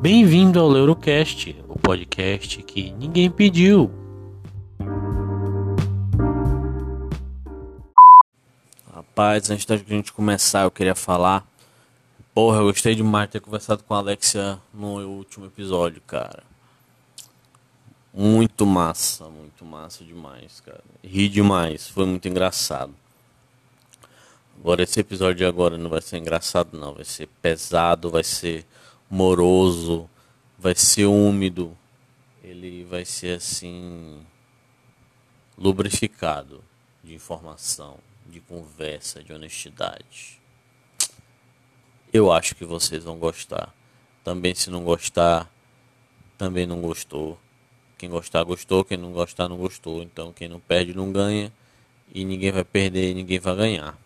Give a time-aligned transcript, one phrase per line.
[0.00, 3.90] Bem-vindo ao Leurocast, o podcast que ninguém pediu.
[8.94, 11.44] Rapaz, antes da gente começar, eu queria falar.
[12.32, 16.44] Porra, eu gostei demais de ter conversado com a Alexia no último episódio, cara.
[18.14, 20.84] Muito massa, muito massa demais, cara.
[21.02, 22.94] Ri demais, foi muito engraçado.
[24.60, 28.64] Agora esse episódio de agora não vai ser engraçado não, vai ser pesado, vai ser
[29.10, 30.08] moroso,
[30.58, 31.76] vai ser úmido.
[32.42, 34.20] Ele vai ser assim
[35.56, 36.62] lubrificado
[37.02, 40.40] de informação, de conversa, de honestidade.
[42.12, 43.74] Eu acho que vocês vão gostar.
[44.24, 45.50] Também se não gostar,
[46.36, 47.38] também não gostou.
[47.98, 50.02] Quem gostar gostou, quem não gostar não gostou.
[50.02, 51.52] Então quem não perde não ganha
[52.14, 53.98] e ninguém vai perder ninguém vai ganhar.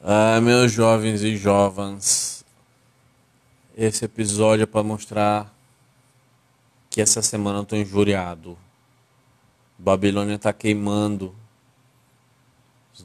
[0.00, 2.44] Ah, meus jovens e jovens,
[3.76, 5.54] esse episódio é para mostrar
[6.90, 8.58] que essa semana eu tô injuriado.
[9.78, 11.32] Babilônia tá queimando.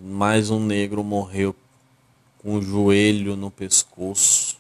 [0.02, 1.56] Mais um negro morreu
[2.39, 4.58] com o joelho no pescoço.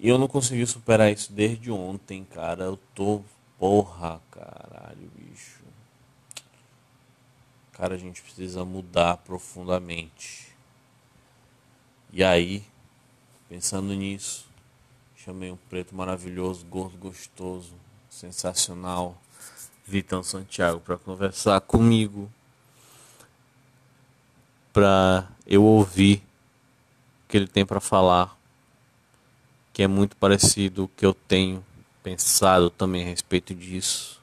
[0.00, 2.64] E eu não consegui superar isso desde ontem, cara.
[2.64, 3.22] Eu tô
[3.58, 5.62] Porra, caralho, bicho.
[7.72, 10.54] Cara, a gente precisa mudar profundamente.
[12.12, 12.64] E aí,
[13.48, 14.46] pensando nisso,
[15.16, 17.74] chamei um preto maravilhoso, gordo, gostoso,
[18.08, 19.16] sensacional,
[19.86, 22.30] Vitão Santiago, para conversar comigo,
[24.72, 26.22] para eu ouvir
[27.24, 28.36] o que ele tem para falar,
[29.72, 31.64] que é muito parecido o que eu tenho
[32.06, 34.22] pensado também a respeito disso.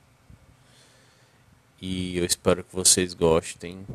[1.81, 3.85] E eu espero que vocês gostem.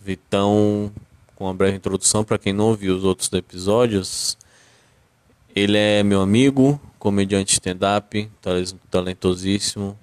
[0.00, 0.90] Vitão,
[1.36, 4.38] com uma breve introdução para quem não ouviu os outros episódios,
[5.54, 8.30] ele é meu amigo, comediante stand-up,
[8.90, 9.98] talentosíssimo.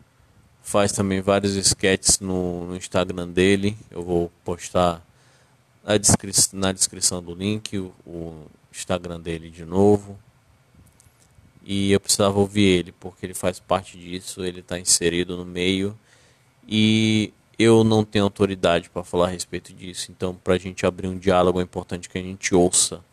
[0.62, 3.76] Faz também vários sketches no, no Instagram dele.
[3.90, 5.04] Eu vou postar
[5.84, 10.20] na, descri na descrição do link o, o Instagram dele de novo
[11.64, 15.98] e eu precisava ouvir ele, porque ele faz parte disso, ele está inserido no meio
[16.68, 20.12] e eu não tenho autoridade para falar a respeito disso.
[20.12, 23.04] Então, para a gente abrir um diálogo, é importante que a gente ouça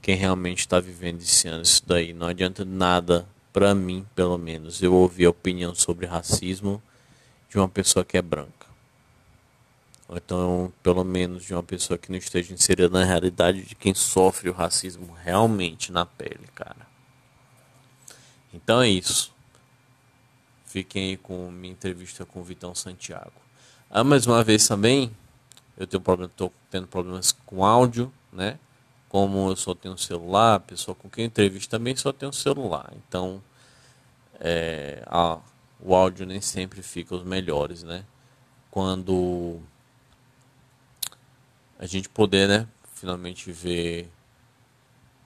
[0.00, 2.12] quem realmente está vivendo esse ano isso daí.
[2.12, 6.82] Não adianta nada, para mim, pelo menos, eu ouvir a opinião sobre racismo
[7.48, 8.66] de uma pessoa que é branca.
[10.08, 13.94] Ou então, pelo menos, de uma pessoa que não esteja inserida na realidade de quem
[13.94, 16.93] sofre o racismo realmente na pele, cara.
[18.54, 19.34] Então é isso.
[20.64, 23.32] Fiquem aí com minha entrevista com o Vitão Santiago.
[23.90, 25.14] Ah, mais uma vez também,
[25.76, 28.58] eu tenho problema, estou tendo problemas com áudio, né?
[29.08, 32.32] Como eu só tenho um celular, a pessoa com quem eu também só tem um
[32.32, 32.92] celular.
[32.96, 33.42] Então,
[34.40, 35.38] é, a,
[35.80, 38.04] o áudio nem sempre fica os melhores, né?
[38.70, 39.60] Quando
[41.78, 44.10] a gente poder, né, finalmente ver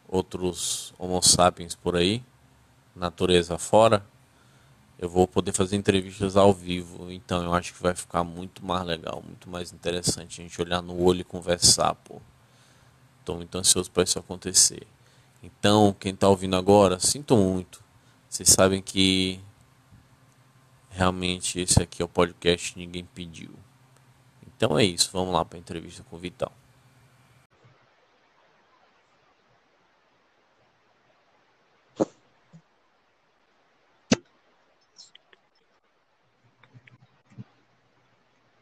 [0.06, 2.22] outros Homo sapiens por aí,
[2.98, 4.04] natureza fora,
[4.98, 7.10] eu vou poder fazer entrevistas ao vivo.
[7.10, 10.82] Então eu acho que vai ficar muito mais legal, muito mais interessante a gente olhar
[10.82, 12.20] no olho e conversar, pô.
[13.20, 14.86] Estou muito ansioso para isso acontecer.
[15.42, 17.82] Então, quem está ouvindo agora, sinto muito.
[18.28, 19.40] Vocês sabem que
[20.90, 23.50] realmente esse aqui é o podcast ninguém pediu.
[24.46, 26.52] Então é isso, vamos lá para a entrevista com o Vital.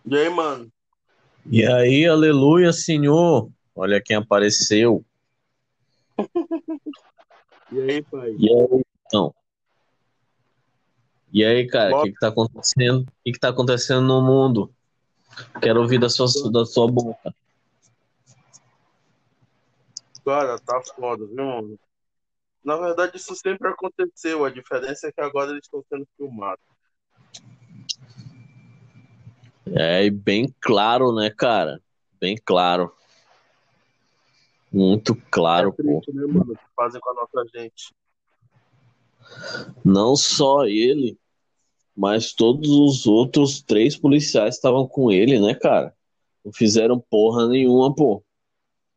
[0.08, 0.70] E aí, mano?
[1.50, 3.50] E aí, aleluia, Senhor.
[3.74, 5.04] Olha quem apareceu.
[7.72, 8.36] e aí, pai?
[8.38, 9.34] E aí, então?
[11.32, 13.00] E aí, cara, o que, que tá acontecendo?
[13.00, 14.72] O que, que tá acontecendo no mundo?
[15.60, 17.34] Quero ouvir da sua, da sua boca.
[20.24, 21.78] Cara, tá foda, viu, mano?
[22.64, 24.44] Na verdade, isso sempre aconteceu.
[24.44, 26.75] A diferença é que agora eles estão sendo filmados.
[29.74, 31.82] É bem claro, né, cara?
[32.20, 32.94] Bem claro.
[34.72, 36.18] Muito claro, é triste, pô.
[36.18, 37.94] Né, mano, que fazem com a nossa gente.
[39.84, 41.18] Não só ele,
[41.96, 45.94] mas todos os outros três policiais estavam com ele, né, cara?
[46.44, 48.22] Não fizeram porra nenhuma, pô.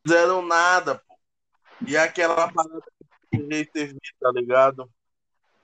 [0.05, 1.17] Fizeram nada, pô.
[1.87, 2.81] E aquela parada
[3.31, 4.89] que teve, tá ligado?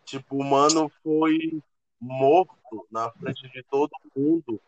[0.05, 1.59] Tipo, o mano foi
[1.99, 4.61] morto na frente de todo mundo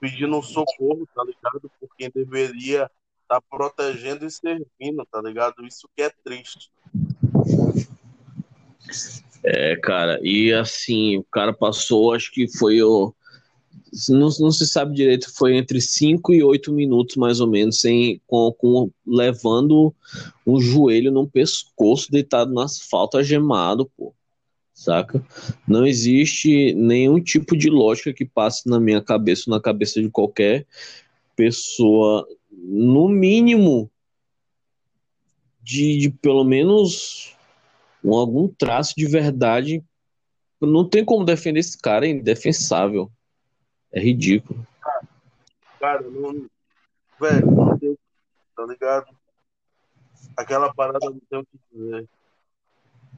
[0.00, 1.70] pedindo socorro, tá ligado?
[1.80, 2.90] Por quem deveria
[3.22, 5.66] estar tá protegendo e servindo, tá ligado?
[5.66, 6.70] Isso que é triste.
[9.44, 13.14] É, cara, e assim, o cara passou, acho que foi o.
[14.08, 18.20] Não, não se sabe direito, foi entre 5 e 8 minutos mais ou menos, sem,
[18.26, 19.94] com, com, levando
[20.46, 24.12] um joelho num pescoço, deitado no asfalto, agemado, pô.
[24.78, 25.20] Saca?
[25.66, 30.68] Não existe nenhum tipo de lógica que passe na minha cabeça, na cabeça de qualquer
[31.34, 33.90] pessoa, no mínimo,
[35.60, 37.36] de, de pelo menos
[38.00, 39.84] com algum traço de verdade.
[40.60, 43.10] Não tem como defender esse cara, é indefensável.
[43.92, 44.64] É ridículo.
[45.80, 46.48] Cara, não.
[47.20, 47.76] Velho, não.
[48.56, 49.08] Tá ligado?
[50.36, 52.08] Aquela parada não tem o que dizer.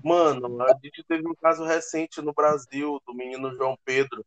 [0.03, 4.25] Mano, a gente teve um caso recente no Brasil do menino João Pedro,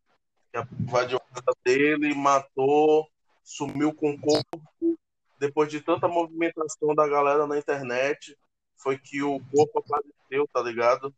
[0.51, 3.07] que invadiu a casa dele, matou,
[3.43, 4.97] sumiu com o corpo.
[5.39, 8.37] Depois de tanta movimentação da galera na internet,
[8.77, 11.13] foi que o corpo apareceu, tá ligado?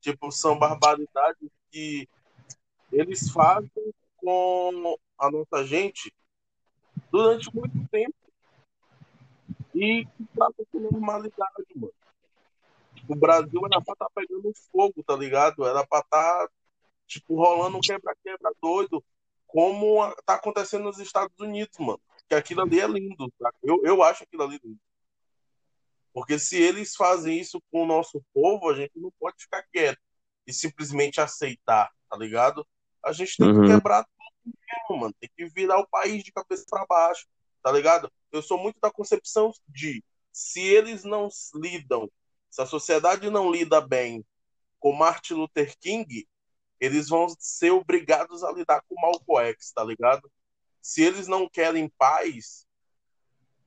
[0.00, 2.08] Tipo, são barbaridades que
[2.92, 6.14] eles fazem com a nossa gente
[7.10, 8.14] durante muito tempo.
[9.74, 11.92] E trata com normalidade, mano.
[13.08, 15.66] O Brasil era pra estar tá pegando fogo, tá ligado?
[15.66, 16.50] Era pra estar, tá,
[17.06, 19.04] tipo, rolando um quebra-quebra doido,
[19.46, 22.00] como tá acontecendo nos Estados Unidos, mano.
[22.28, 23.52] Que aquilo ali é lindo, tá?
[23.62, 24.80] Eu, eu acho aquilo ali lindo.
[26.12, 30.00] Porque se eles fazem isso com o nosso povo, a gente não pode ficar quieto
[30.46, 32.66] e simplesmente aceitar, tá ligado?
[33.04, 33.62] A gente tem uhum.
[33.62, 35.14] que quebrar tudo mesmo, mano.
[35.20, 37.26] Tem que virar o país de cabeça para baixo,
[37.62, 38.10] tá ligado?
[38.32, 42.10] Eu sou muito da concepção de se eles não lidam,
[42.56, 44.24] se a sociedade não lida bem
[44.78, 46.26] com Martin Luther King,
[46.80, 50.32] eles vão ser obrigados a lidar com Malcolm X, tá ligado?
[50.80, 52.66] Se eles não querem paz,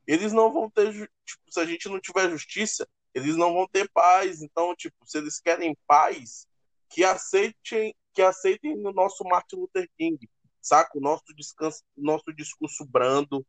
[0.07, 0.91] eles não vão ter,
[1.23, 4.41] tipo, se a gente não tiver justiça, eles não vão ter paz.
[4.41, 6.47] Então, tipo, se eles querem paz,
[6.89, 10.27] que aceitem, que aceitem o nosso Martin Luther King,
[10.59, 10.97] saca?
[10.97, 13.45] O nosso descanso, nosso discurso brando,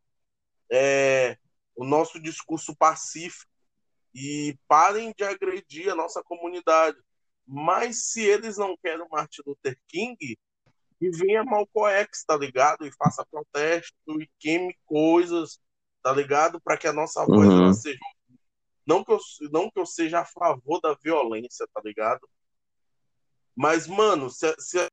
[0.70, 1.38] é,
[1.74, 3.49] o nosso discurso pacífico
[4.14, 6.98] e parem de agredir a nossa comunidade.
[7.46, 10.38] Mas se eles não querem o Martin Luther King,
[10.98, 12.86] que venha Malcolm X, tá ligado?
[12.86, 15.58] E faça protesto e queime coisas
[16.02, 16.60] tá ligado?
[16.60, 17.72] Para que a nossa voz uhum.
[17.72, 17.98] seja.
[18.86, 19.20] Não que, eu,
[19.52, 22.28] não que eu seja a favor da violência, tá ligado?
[23.54, 24.88] Mas, mano, se, se é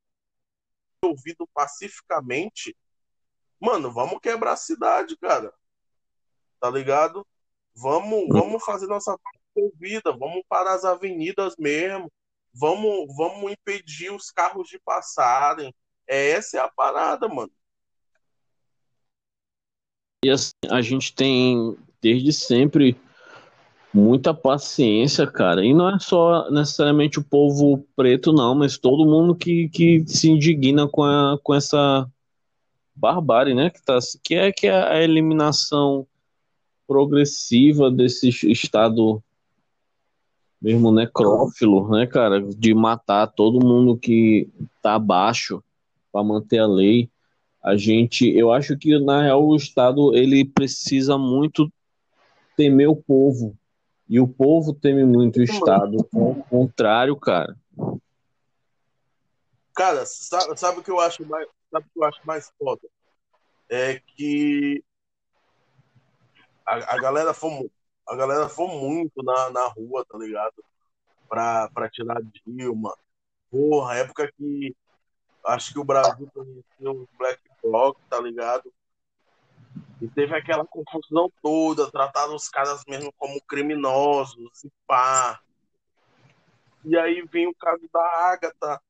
[1.04, 2.76] ouvido pacificamente,
[3.60, 5.54] mano, vamos quebrar a cidade, cara.
[6.60, 7.26] Tá ligado?
[7.80, 9.16] Vamos, vamos fazer nossa
[9.80, 12.12] vida, vamos parar as avenidas mesmo,
[12.54, 15.74] vamos, vamos impedir os carros de passarem.
[16.08, 17.52] É, essa é a parada, mano.
[20.26, 23.00] E assim, a gente tem desde sempre
[23.94, 25.64] muita paciência, cara.
[25.64, 30.30] E não é só necessariamente o povo preto, não, mas todo mundo que, que se
[30.30, 32.10] indigna com, a, com essa
[32.96, 33.70] barbárie, né?
[33.70, 36.08] Que, tá, que, é, que é a eliminação
[36.88, 39.22] progressiva desse Estado
[40.62, 42.42] mesmo necrófilo, né, cara?
[42.42, 44.50] De matar todo mundo que
[44.82, 45.64] tá abaixo
[46.12, 47.10] para manter a lei
[47.68, 51.70] a gente, eu acho que na real o Estado ele precisa muito
[52.56, 53.58] temer o povo
[54.08, 57.58] e o povo teme muito o Estado, ao contrário, cara.
[59.76, 62.88] Cara, sabe, sabe o que eu acho mais, sabe o que eu acho mais foda?
[63.70, 64.82] É que
[66.68, 67.72] a, a galera foi
[68.08, 70.64] a galera foi muito na, na rua, tá ligado?
[71.28, 72.96] Pra, pra tirar Dilma.
[73.50, 74.76] Porra, época que
[75.46, 78.72] acho que o Brasil conheceu o Black Bloc, tá ligado?
[80.02, 85.42] E teve aquela confusão toda, trataram os caras mesmo como criminosos e pá.
[86.86, 88.82] E aí vem o caso da Ágata,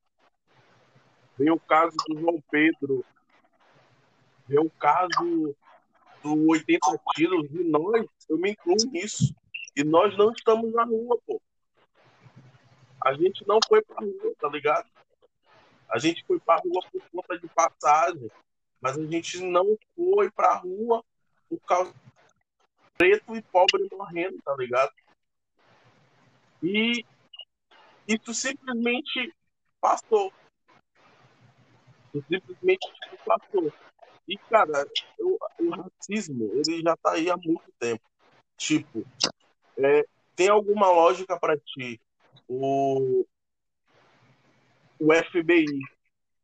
[1.36, 3.04] vem o caso do João Pedro,
[4.46, 5.56] vem o caso
[6.34, 6.80] do 80
[7.14, 9.34] quilos, e nós, eu me incluo nisso.
[9.76, 11.40] E nós não estamos na rua, pô.
[13.04, 14.88] A gente não foi pra rua, tá ligado?
[15.88, 18.30] A gente foi pra rua por conta de passagem,
[18.80, 21.02] mas a gente não foi pra rua
[21.48, 21.94] por causa
[22.98, 24.92] preto e pobre morrendo, tá ligado?
[26.62, 27.04] E
[28.06, 29.32] isso simplesmente
[29.80, 30.32] passou.
[32.12, 32.88] Simplesmente
[33.24, 33.72] passou.
[34.28, 34.86] E, cara,
[35.18, 38.02] o, o, racismo, ele já tá aí há muito tempo.
[38.58, 39.06] Tipo,
[39.78, 40.04] é,
[40.36, 41.98] tem alguma lógica para ti
[42.46, 43.24] o,
[45.00, 45.64] o FBI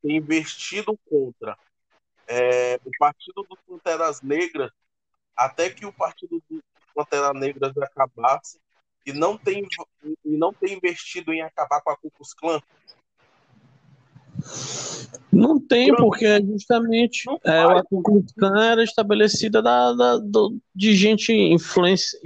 [0.03, 1.59] ter investido contra
[2.27, 4.71] é, o Partido dos Panteras Negras,
[5.37, 6.63] até que o Partido dos
[6.95, 8.59] Panteras Negras acabasse,
[9.05, 9.67] e não tem,
[10.25, 12.63] e não tem investido em acabar com a Ku Klux Klan?
[15.35, 17.83] Não tem, porque é justamente é, a
[18.39, 22.19] Klan era estabelecida da, da do, de gente influência,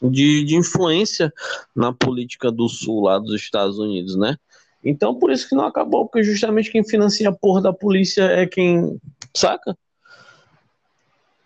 [0.00, 1.32] de, de influência
[1.74, 4.36] na política do Sul, lá dos Estados Unidos, né?
[4.84, 8.46] Então, por isso que não acabou, porque justamente quem financia a porra da polícia é
[8.46, 9.00] quem.
[9.34, 9.76] Saca?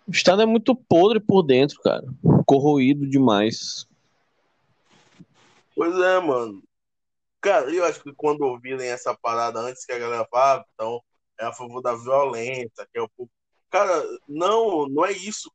[0.07, 2.05] O Estado é muito podre por dentro, cara.
[2.45, 3.87] Corroído demais.
[5.75, 6.63] Pois é, mano.
[7.47, 11.01] Cara, eu acho que quando ouvirem essa parada antes que a galera fala, então
[11.39, 13.09] é a favor da violência, que é o
[13.69, 15.49] Cara, não, não é isso.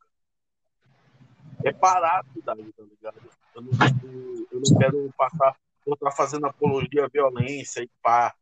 [1.62, 3.20] É cidade, tá ligado?
[3.54, 3.72] Eu não,
[4.50, 5.54] eu não quero passar,
[5.86, 8.34] eu estar fazendo apologia à violência e pá.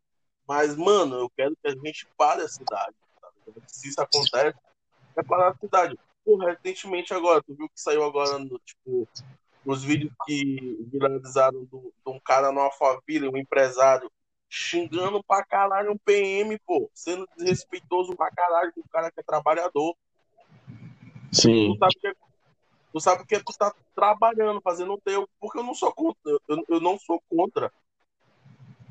[0.47, 2.95] Mas, mano, eu quero que a gente pare a cidade.
[3.21, 3.31] Tá
[3.67, 4.57] Se isso acontece,
[5.17, 5.99] é parar a cidade.
[6.25, 9.09] Recentemente agora, tu viu que saiu agora no, tipo,
[9.65, 14.11] os vídeos que viralizaram do, de um cara no Alphaville, um empresário,
[14.49, 19.23] xingando pra caralho um PM, pô, sendo desrespeitoso pra caralho com o cara que é
[19.23, 19.95] trabalhador.
[21.33, 21.75] Sim.
[21.75, 22.13] Tu sabe que, é,
[22.93, 26.65] tu sabe que tu tá trabalhando, fazendo o teu, porque eu não sou contra, eu,
[26.69, 27.73] eu não sou contra.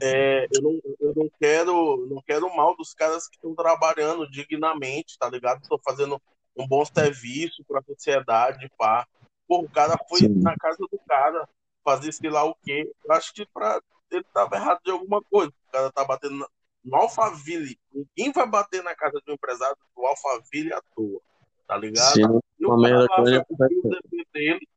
[0.01, 5.19] É, eu, não, eu não quero não quero mal dos caras que estão trabalhando dignamente,
[5.19, 5.61] tá ligado?
[5.61, 6.21] Estou fazendo
[6.55, 9.05] um bom serviço para a sociedade, pá.
[9.49, 10.41] Pô, o cara foi Sim.
[10.43, 11.49] na casa do cara
[11.83, 12.87] fazer sei lá o quê.
[13.03, 13.81] Eu acho que pra...
[14.11, 15.51] ele tava errado de alguma coisa.
[15.51, 16.47] O cara tá batendo na...
[16.85, 17.79] no Alphaville.
[17.91, 21.19] Ninguém vai bater na casa de um empresário do Alphaville à toa.
[21.67, 22.13] Tá ligado?
[22.13, 24.67] Sim, e o cara lá, o dele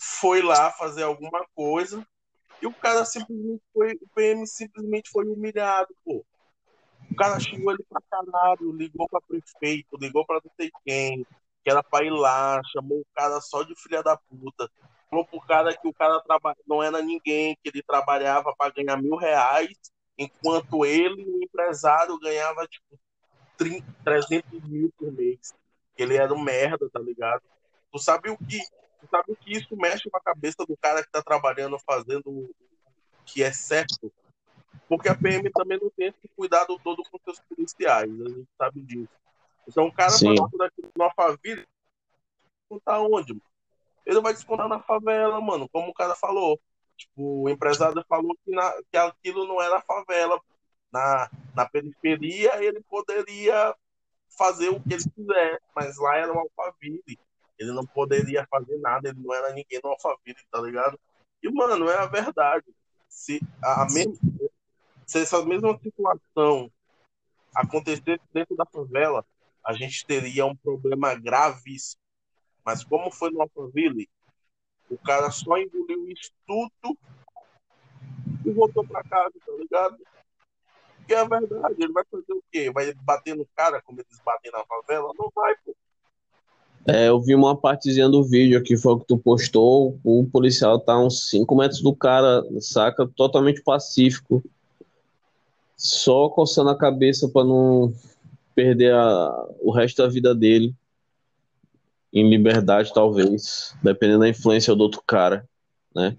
[0.00, 2.06] foi lá fazer alguma coisa
[2.62, 6.24] e o cara simplesmente foi, o PM simplesmente foi humilhado, pô.
[7.10, 11.26] O cara xingou ele pra caralho, ligou pra prefeito, ligou pra não sei quem,
[11.68, 14.70] que era pra ir lá, chamou o cara só de filha da puta.
[15.10, 16.56] Falou pro cara que o cara traba...
[16.66, 19.76] não era ninguém, que ele trabalhava para ganhar mil reais,
[20.16, 22.98] enquanto ele, o empresário, ganhava tipo
[23.58, 25.52] 30, 300 mil por mês.
[25.94, 27.42] Ele era um merda, tá ligado?
[27.92, 28.58] Tu sabe o que,
[29.00, 32.30] tu sabe o que isso mexe com a cabeça do cara que tá trabalhando, fazendo
[32.30, 32.50] o
[33.26, 34.10] que é certo?
[34.88, 38.80] Porque a PM também não tem esse cuidado todo com seus policiais, a gente sabe
[38.80, 39.18] disso.
[39.68, 40.34] Então o cara Sim.
[40.34, 41.66] vai daqui na favela,
[42.62, 43.42] descontar onde, mano?
[44.06, 46.58] Ele vai descontar na favela, mano, como o cara falou.
[46.96, 50.40] Tipo, o empresário falou que, na, que aquilo não era favela.
[50.90, 53.74] Na, na periferia ele poderia
[54.38, 57.18] fazer o que ele quiser, mas lá era um Alphaville.
[57.58, 60.98] Ele não poderia fazer nada, ele não era ninguém no Alphaville, tá ligado?
[61.42, 62.66] E, mano, é a verdade.
[63.08, 66.70] Se, a, a se essa mesma situação
[67.54, 69.24] acontecesse dentro da favela,
[69.68, 72.00] a gente teria um problema gravíssimo.
[72.64, 74.08] Mas como foi no Alphaville,
[74.88, 76.98] o cara só engoliu isso tudo
[78.46, 79.98] e voltou para casa, tá ligado?
[81.06, 82.70] Que é verdade, ele vai fazer o quê?
[82.70, 85.12] Vai bater no cara como eles batem na favela?
[85.18, 85.76] Não vai, pô.
[86.86, 90.00] É, eu vi uma partezinha do vídeo que foi o que tu postou.
[90.02, 93.06] O policial tá uns 5 metros do cara, saca?
[93.06, 94.42] Totalmente pacífico.
[95.76, 97.92] Só coçando a cabeça para não
[98.58, 100.74] perder a, o resto da vida dele
[102.12, 105.48] em liberdade, talvez, dependendo da influência do outro cara,
[105.94, 106.16] né?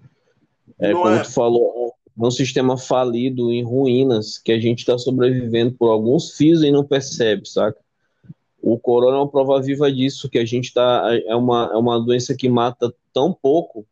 [0.78, 1.22] É, como é.
[1.22, 6.30] tu falou, é um sistema falido em ruínas que a gente está sobrevivendo por alguns
[6.30, 7.78] fios e não percebe, saca?
[8.62, 11.10] O corona é uma prova viva disso, que a gente tá.
[11.26, 13.86] É uma, é uma doença que mata tão pouco,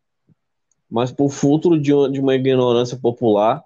[0.89, 3.63] mas por fruto de, de uma ignorância popular,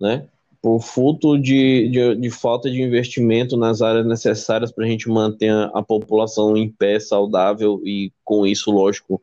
[0.00, 0.28] né?
[0.66, 5.48] Por fruto de, de, de, falta de investimento nas áreas necessárias para a gente manter
[5.48, 9.22] a, a, população em pé, saudável e, com isso, lógico,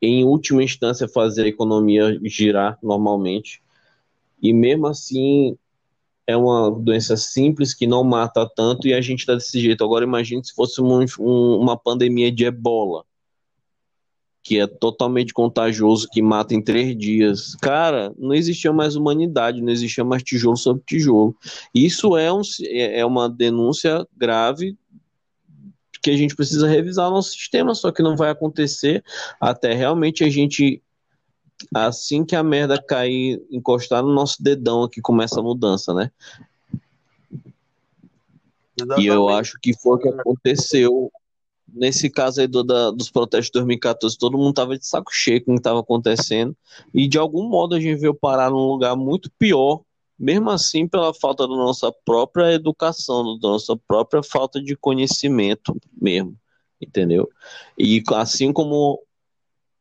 [0.00, 3.62] em última instância, fazer a economia girar normalmente.
[4.40, 5.58] E mesmo assim,
[6.26, 9.84] é uma doença simples que não mata tanto e a gente está desse jeito.
[9.84, 13.04] Agora, imagine se fosse um, um, uma pandemia de ebola
[14.48, 17.54] que é totalmente contagioso, que mata em três dias.
[17.56, 21.36] Cara, não existia mais humanidade, não existia mais tijolo sobre tijolo.
[21.74, 24.74] Isso é, um, é, é uma denúncia grave
[26.02, 29.04] que a gente precisa revisar o nosso sistema, só que não vai acontecer
[29.38, 30.82] até realmente a gente
[31.74, 36.10] assim que a merda cair, encostar no nosso dedão aqui começa a mudança, né?
[38.80, 39.04] Exatamente.
[39.04, 41.12] E eu acho que foi o que aconteceu
[41.72, 45.44] nesse caso aí do, da, dos protestos de 2014, todo mundo tava de saco cheio
[45.44, 46.56] com o que estava acontecendo,
[46.92, 49.80] e de algum modo a gente veio parar num lugar muito pior
[50.18, 56.36] mesmo assim pela falta da nossa própria educação, da nossa própria falta de conhecimento mesmo,
[56.80, 57.30] entendeu?
[57.78, 59.00] E assim como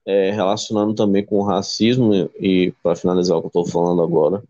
[0.06, 4.44] é, relacionando também com o racismo, e para finalizar o que eu estou falando agora,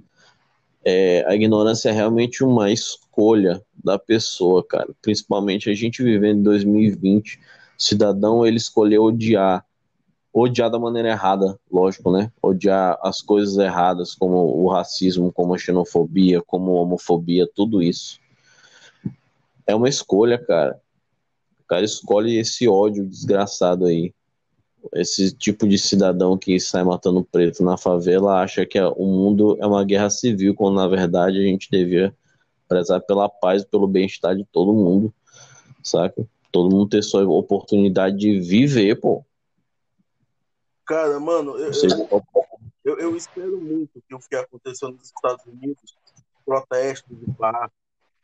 [0.89, 4.87] é, a ignorância é realmente uma escolha da pessoa, cara.
[5.01, 7.35] Principalmente a gente vivendo em 2020,
[7.77, 9.65] o cidadão ele escolheu odiar
[10.31, 12.31] odiar da maneira errada, lógico, né?
[12.41, 18.19] Odiar as coisas erradas, como o racismo, como a xenofobia, como a homofobia, tudo isso.
[19.65, 20.79] É uma escolha, cara.
[21.59, 24.13] O cara escolhe esse ódio desgraçado aí.
[24.93, 29.65] Esse tipo de cidadão que sai matando preto na favela acha que o mundo é
[29.65, 32.15] uma guerra civil, quando na verdade a gente devia
[32.67, 35.13] prezar pela paz e pelo bem-estar de todo mundo,
[35.83, 36.27] saca?
[36.51, 39.23] Todo mundo ter sua oportunidade de viver, pô
[40.87, 41.71] Cara, mano, eu,
[42.85, 45.97] eu, eu, espero muito que o que aconteceu nos Estados Unidos,
[46.45, 47.69] protestos de bar,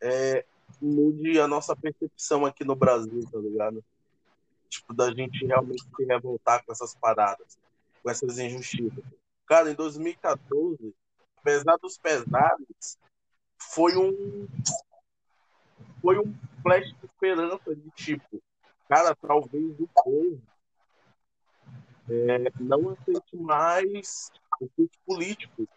[0.01, 0.45] é,
[0.81, 3.83] mude a nossa percepção aqui no Brasil, tá ligado?
[4.73, 7.59] Tipo, da gente realmente se revoltar com essas paradas,
[8.01, 9.03] com essas injustiças.
[9.45, 10.95] Cara, em 2014,
[11.37, 12.97] apesar dos pesares,
[13.59, 14.47] foi um
[16.01, 18.41] foi um flash de esperança de tipo,
[18.89, 20.41] cara, talvez o povo
[22.09, 25.67] é, não aceite mais os políticos.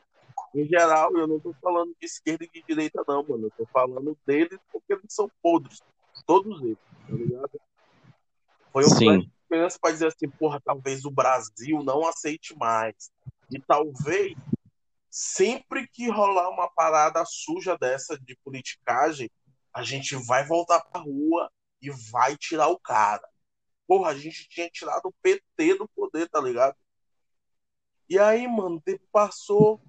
[0.55, 3.45] Em geral, eu não estou falando de esquerda e de direita, não, mano.
[3.45, 5.83] Eu estou falando deles porque eles são podres.
[6.27, 7.61] Todos eles, tá ligado?
[8.85, 13.11] Foi uma esperança para dizer assim, porra, talvez o Brasil não aceite mais.
[13.51, 14.35] E talvez,
[15.11, 19.31] sempre que rolar uma parada suja dessa de politicagem,
[19.73, 23.27] a gente vai voltar pra rua e vai tirar o cara.
[23.87, 26.77] Porra, a gente tinha tirado o PT do poder, tá ligado?
[28.09, 29.81] E aí, mano, o tempo passou,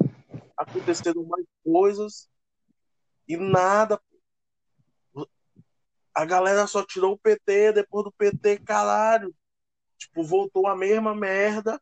[0.55, 2.29] aconteceram mais coisas
[3.27, 3.99] e nada.
[6.17, 9.31] A galera só tirou o PT, depois do PT, caralho.
[9.99, 11.79] Tipo, voltou a mesma merda.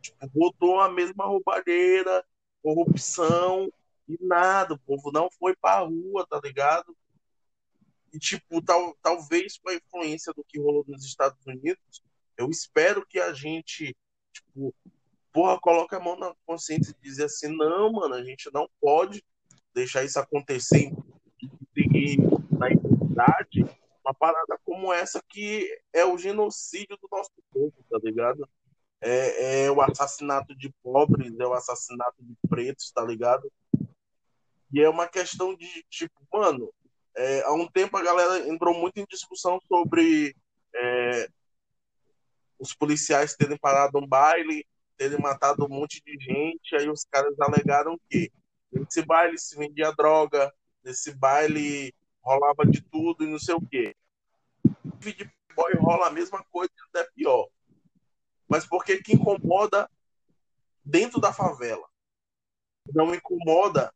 [0.00, 2.24] Tipo, voltou a mesma roubalheira,
[2.62, 3.68] corrupção
[4.08, 4.74] e nada.
[4.74, 6.96] O povo não foi pra rua, tá ligado?
[8.12, 12.04] E, tipo, tal, talvez com a influência do que rolou nos Estados Unidos,
[12.38, 13.96] eu espero que a gente,
[14.32, 14.72] tipo,
[15.32, 19.24] porra, coloque a mão na consciência e dizer assim, não, mano, a gente não pode
[19.74, 20.92] deixar isso acontecer
[21.76, 22.16] e
[22.52, 22.70] na
[23.14, 23.64] impunidade
[24.04, 28.46] uma parada como essa que é o genocídio do nosso povo, tá ligado?
[29.00, 33.50] É, é, o assassinato de pobres, é o assassinato de pretos, tá ligado?
[34.70, 36.70] E é uma questão de, tipo, mano,
[37.16, 40.36] é, há um tempo a galera entrou muito em discussão sobre
[40.74, 41.28] é,
[42.58, 44.66] os policiais terem parado um baile,
[44.98, 46.76] terem matado um monte de gente.
[46.76, 48.30] Aí os caras alegaram que
[48.70, 50.52] nesse baile se vendia droga,
[50.84, 53.94] nesse baile rolava de tudo e não sei o quê.
[54.98, 57.48] De boy rola a mesma coisa, até pior.
[58.48, 59.90] Mas porque que incomoda
[60.84, 61.86] dentro da favela?
[62.92, 63.92] Não incomoda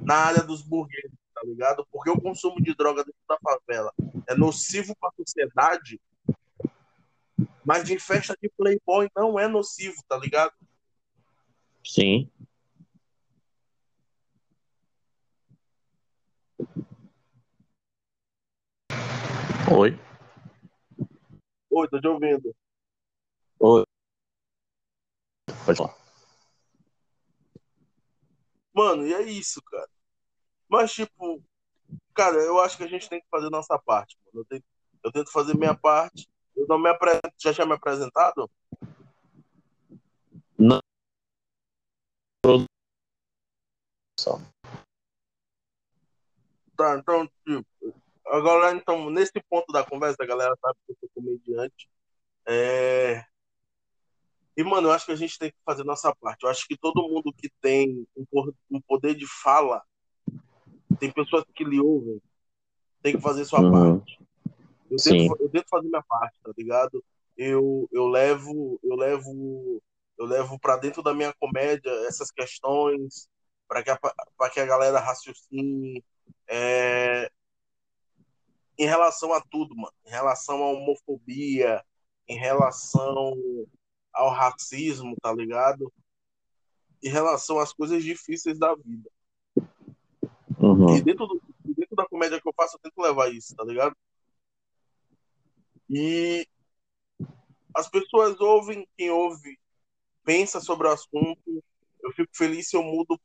[0.00, 1.86] na área dos burgueses tá ligado?
[1.90, 3.92] Porque o consumo de droga dentro da favela
[4.28, 6.00] é nocivo para a sociedade,
[7.64, 10.52] mas de festa de playboy não é nocivo, tá ligado?
[11.84, 12.30] Sim.
[19.70, 19.96] Oi.
[21.70, 22.54] Oi, tô te ouvindo.
[23.60, 23.84] Oi.
[25.64, 25.96] Pode falar.
[28.74, 29.88] Mano, e é isso, cara.
[30.68, 31.42] Mas, tipo,
[32.14, 34.18] cara, eu acho que a gente tem que fazer nossa parte.
[34.26, 34.40] Mano.
[34.40, 34.64] Eu, tento,
[35.04, 36.28] eu tento fazer minha parte.
[36.56, 37.32] Eu não me apresento.
[37.38, 38.50] Já tinha me apresentado?
[40.58, 40.80] Não.
[46.76, 51.08] Tá, então, tipo, agora, então, nesse ponto da conversa, a galera sabe que eu sou
[51.14, 51.88] comediante.
[52.46, 53.24] É...
[54.56, 56.44] E, mano, eu acho que a gente tem que fazer nossa parte.
[56.44, 58.06] Eu acho que todo mundo que tem
[58.70, 59.82] um poder de fala
[60.98, 62.20] tem pessoas que lhe ouvem,
[63.02, 63.98] tem que fazer sua uhum.
[63.98, 64.20] parte.
[64.90, 67.02] Eu tento, eu tento, fazer minha parte, tá ligado?
[67.36, 69.82] Eu, eu levo, eu levo,
[70.18, 73.26] eu levo para dentro da minha comédia essas questões
[73.66, 73.98] para que, a,
[74.50, 76.04] que a galera raciocine
[76.46, 77.30] é,
[78.78, 79.92] em relação a tudo, mano.
[80.06, 81.84] Em relação à homofobia,
[82.28, 83.34] em relação
[84.12, 85.92] ao racismo, tá ligado?
[87.02, 89.10] Em relação às coisas difíceis da vida.
[90.58, 90.96] Uhum.
[90.96, 93.96] E dentro, do, dentro da comédia que eu faço, eu tento levar isso, tá ligado?
[95.90, 96.46] E
[97.74, 99.58] as pessoas ouvem, quem ouve
[100.24, 101.64] pensa sobre o assunto.
[102.02, 103.18] Eu fico feliz se eu mudo,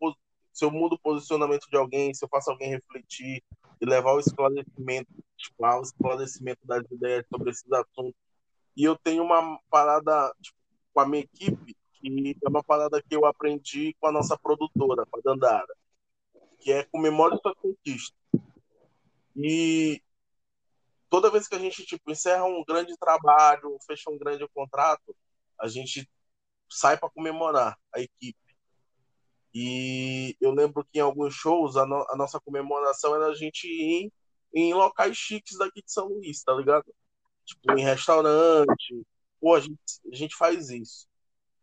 [0.57, 3.43] se eu mudo o posicionamento de alguém, se eu faço alguém refletir
[3.79, 8.19] e levar o esclarecimento, tipo, ao esclarecimento das ideias sobre esses assuntos.
[8.75, 10.57] E eu tenho uma parada tipo,
[10.91, 15.05] com a minha equipe, que é uma parada que eu aprendi com a nossa produtora,
[15.05, 15.75] com a Dandara,
[16.59, 18.17] que é comemore sua conquista.
[19.35, 20.01] E
[21.07, 25.15] toda vez que a gente tipo encerra um grande trabalho, fecha um grande contrato,
[25.59, 26.09] a gente
[26.67, 28.46] sai para comemorar a equipe.
[29.59, 33.65] E eu lembro que em alguns shows a, no, a, nossa comemoração era a gente
[33.67, 34.11] ir
[34.53, 36.85] em locais chiques daqui de São Luís, tá ligado?
[37.43, 39.01] Tipo, em restaurante.
[39.41, 39.79] Pô, a gente,
[40.13, 41.07] a gente faz isso.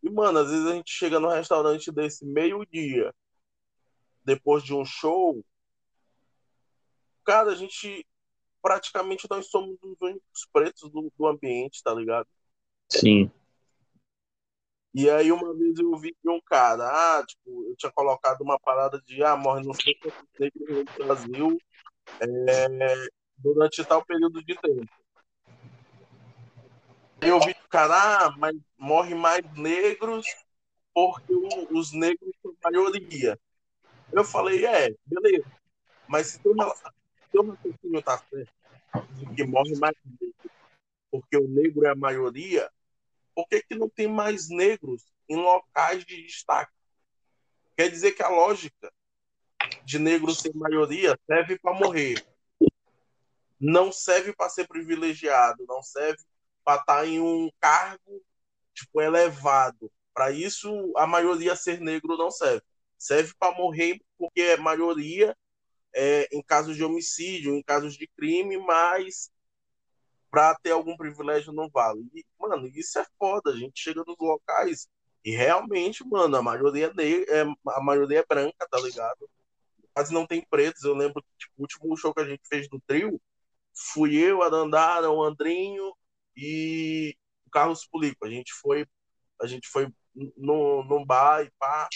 [0.03, 3.15] E, mano, às vezes a gente chega no restaurante desse meio-dia,
[4.25, 5.45] depois de um show.
[7.25, 8.05] Cara, a gente
[8.61, 12.27] praticamente nós somos os únicos pretos do, do ambiente, tá ligado?
[12.89, 13.31] Sim.
[14.95, 19.03] E aí uma vez eu vi um cara, ah, tipo, eu tinha colocado uma parada
[19.05, 21.59] de ah, morre não sei quantos negros no Brasil
[22.21, 24.89] é, durante tal período de tempo.
[27.21, 30.27] Aí eu vi cara, ah, mas morre mais negros
[30.95, 31.35] porque
[31.73, 33.37] os negros são maioria.
[34.13, 35.51] Eu falei, é, beleza.
[36.07, 36.55] Mas se teu,
[37.33, 38.53] teu raciocínio tá certo,
[39.15, 40.35] de que morre mais negro
[41.11, 42.71] porque o negro é a maioria,
[43.35, 46.73] por que, que não tem mais negros em locais de destaque?
[47.77, 48.93] Quer dizer que a lógica
[49.85, 52.25] de negro ser maioria serve para morrer.
[53.61, 56.23] Não serve para ser privilegiado, não serve
[56.65, 58.23] para estar tá em um cargo
[58.73, 59.91] tipo elevado.
[60.13, 62.63] Para isso a maioria ser negro não serve.
[62.97, 65.37] Serve para morrer porque é maioria
[65.95, 69.31] é, em casos de homicídio, em casos de crime, mas
[70.35, 72.05] para ter algum privilégio não vale.
[72.13, 73.53] E, mano, isso é foda.
[73.53, 74.89] A gente chega nos locais
[75.25, 76.93] e realmente, mano, a maioria
[77.29, 79.31] é, a maioria é branca, tá ligado?
[79.95, 80.83] Quase não tem pretos.
[80.83, 83.21] Eu lembro que tipo, o último show que a gente fez do trio
[83.73, 85.95] fui eu, a Dandara, o Andrinho
[86.37, 87.17] e
[87.47, 88.27] o Carlos Pulico.
[88.27, 88.85] A gente foi,
[89.41, 89.87] a gente foi
[90.37, 91.89] no, no bar e pá.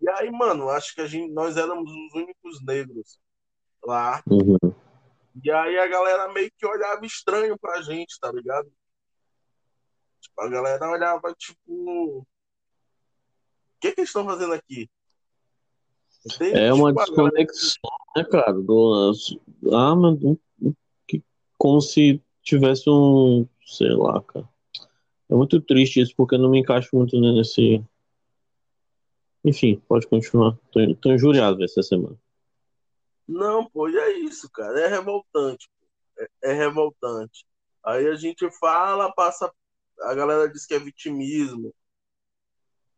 [0.00, 3.20] E aí, mano, acho que a gente, nós éramos os únicos negros
[3.84, 4.20] lá.
[4.26, 4.58] Uhum.
[5.42, 8.70] E aí a galera meio que olhava estranho pra gente, tá ligado?
[10.20, 12.18] Tipo, a galera olhava, tipo.
[12.18, 12.26] O
[13.80, 14.88] que, que eles estão fazendo aqui?
[16.24, 16.58] Entende?
[16.58, 17.80] É uma tipo, desconexão,
[18.16, 18.30] galera...
[18.30, 18.52] né, cara?
[18.54, 19.12] Do,
[19.72, 19.94] ah,
[21.06, 21.22] que,
[21.58, 23.46] como se tivesse um.
[23.66, 24.48] Sei lá, cara.
[25.28, 27.84] É muito triste isso, porque eu não me encaixo muito nesse.
[29.44, 30.56] Enfim, pode continuar.
[30.72, 32.16] Tô, tô injuriado essa semana.
[33.28, 34.80] Não, pô, e é isso, cara.
[34.80, 35.68] É revoltante.
[36.18, 37.46] É, é, revoltante.
[37.84, 39.52] Aí a gente fala, passa.
[40.02, 41.74] A galera diz que é vitimismo.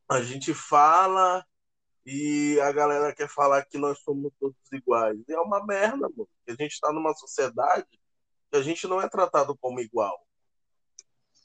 [0.08, 1.44] A gente fala
[2.06, 5.18] e a galera quer falar que nós somos todos iguais.
[5.28, 6.28] E é uma merda, mano.
[6.48, 7.86] A gente está numa sociedade
[8.50, 10.18] que a gente não é tratado como igual.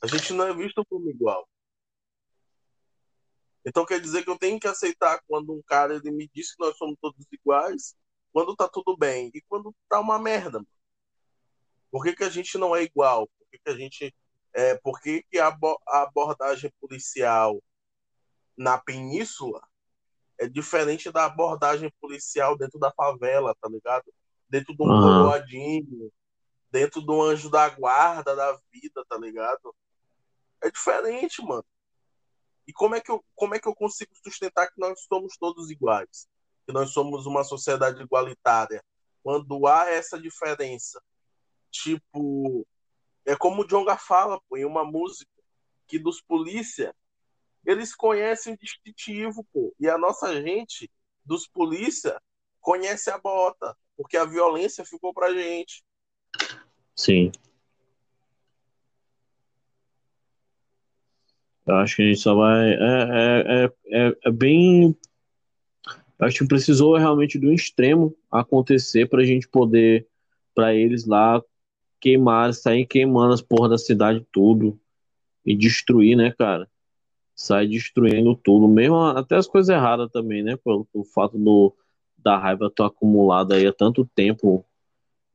[0.02, 1.48] A gente não é visto como igual.
[3.66, 6.62] Então quer dizer que eu tenho que aceitar quando um cara ele me diz que
[6.64, 7.96] nós somos todos iguais
[8.34, 10.66] quando tá tudo bem e quando tá uma merda.
[11.92, 13.28] Por que, que a gente não é igual?
[13.28, 14.14] Por que, que a gente.
[14.52, 15.56] É, por que, que a,
[15.88, 17.64] a abordagem policial
[18.58, 19.62] na península
[20.40, 24.12] é diferente da abordagem policial dentro da favela, tá ligado?
[24.50, 26.12] Dentro do um coroadinho,
[26.72, 29.76] dentro do anjo da guarda da vida, tá ligado?
[30.62, 31.66] É diferente, mano.
[32.68, 35.70] E como é que eu, como é que eu consigo sustentar que nós somos todos
[35.70, 36.28] iguais?
[36.66, 38.84] Que nós somos uma sociedade igualitária.
[39.22, 41.02] Quando há essa diferença,
[41.72, 42.66] tipo,
[43.26, 45.32] é como o Jonga fala pô, em uma música,
[45.88, 46.94] que dos polícia,
[47.66, 50.90] eles conhecem o distintivo, pô, e a nossa gente,
[51.24, 52.20] dos polícia,
[52.60, 55.84] conhece a bota, porque a violência ficou pra gente.
[56.96, 57.32] Sim.
[61.66, 62.74] Eu acho que a gente só vai.
[62.74, 64.98] É, é, é, é, é bem
[66.24, 70.08] Acho que precisou realmente do extremo acontecer para a gente poder,
[70.56, 71.42] para eles lá
[72.00, 74.80] queimar, sair queimando as porras da cidade tudo
[75.46, 76.70] e destruir, né, cara?
[77.36, 80.58] Sai destruindo tudo, mesmo até as coisas erradas também, né?
[80.58, 81.74] Pelo, pelo fato do,
[82.18, 84.66] da raiva estar acumulada aí há tanto tempo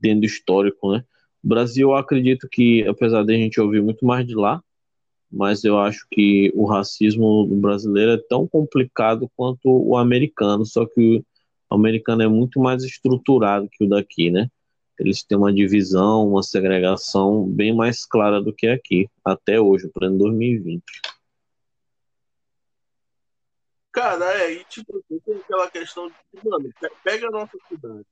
[0.00, 1.04] dentro do histórico, né?
[1.42, 4.62] O Brasil, eu acredito que, apesar de a gente ouvir muito mais de lá,
[5.30, 11.24] mas eu acho que o racismo brasileiro é tão complicado quanto o americano, só que
[11.70, 14.48] o americano é muito mais estruturado que o daqui, né?
[14.98, 20.18] Eles têm uma divisão, uma segregação bem mais clara do que aqui, até hoje, pleno
[20.18, 20.82] 2020.
[23.92, 26.14] Cara, é, e tipo, tem aquela questão de,
[26.48, 26.70] mano,
[27.04, 28.06] pega a nossa cidade.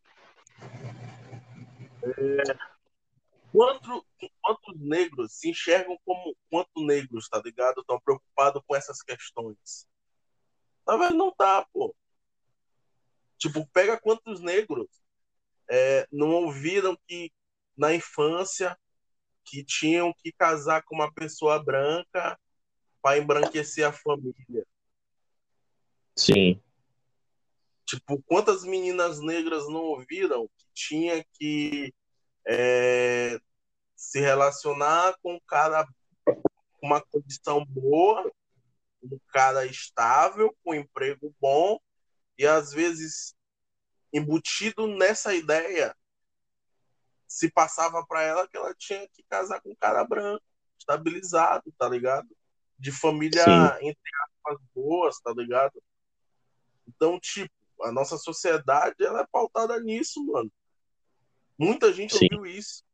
[2.03, 2.57] É,
[3.53, 4.05] quanto,
[4.47, 7.81] quantos negros se enxergam como quanto negros, tá ligado?
[7.81, 9.89] Estão preocupados com essas questões.
[10.87, 11.95] Verdade, não tá, pô.
[13.39, 14.87] Tipo, pega quantos negros
[15.69, 17.33] é, não ouviram que
[17.77, 18.79] na infância
[19.45, 22.39] que tinham que casar com uma pessoa branca
[23.03, 24.67] para embranquecer a família.
[26.15, 26.61] Sim.
[27.85, 31.93] Tipo, quantas meninas negras não ouviram que tinha que
[32.47, 33.39] é,
[33.97, 35.87] se relacionar com um cara
[36.79, 38.31] com uma condição boa,
[39.03, 41.81] um cara estável, com um emprego bom,
[42.39, 43.35] e às vezes
[44.13, 45.97] embutido nessa ideia
[47.27, 50.45] se passava para ela que ela tinha que casar com um cara branco,
[50.79, 52.29] estabilizado, tá ligado?
[52.79, 53.89] De família, Sim.
[53.89, 55.83] entre aspas, boas, tá ligado?
[56.87, 60.51] Então, tipo, a nossa sociedade ela é pautada nisso, mano.
[61.59, 62.29] Muita gente Sim.
[62.33, 62.86] ouviu isso.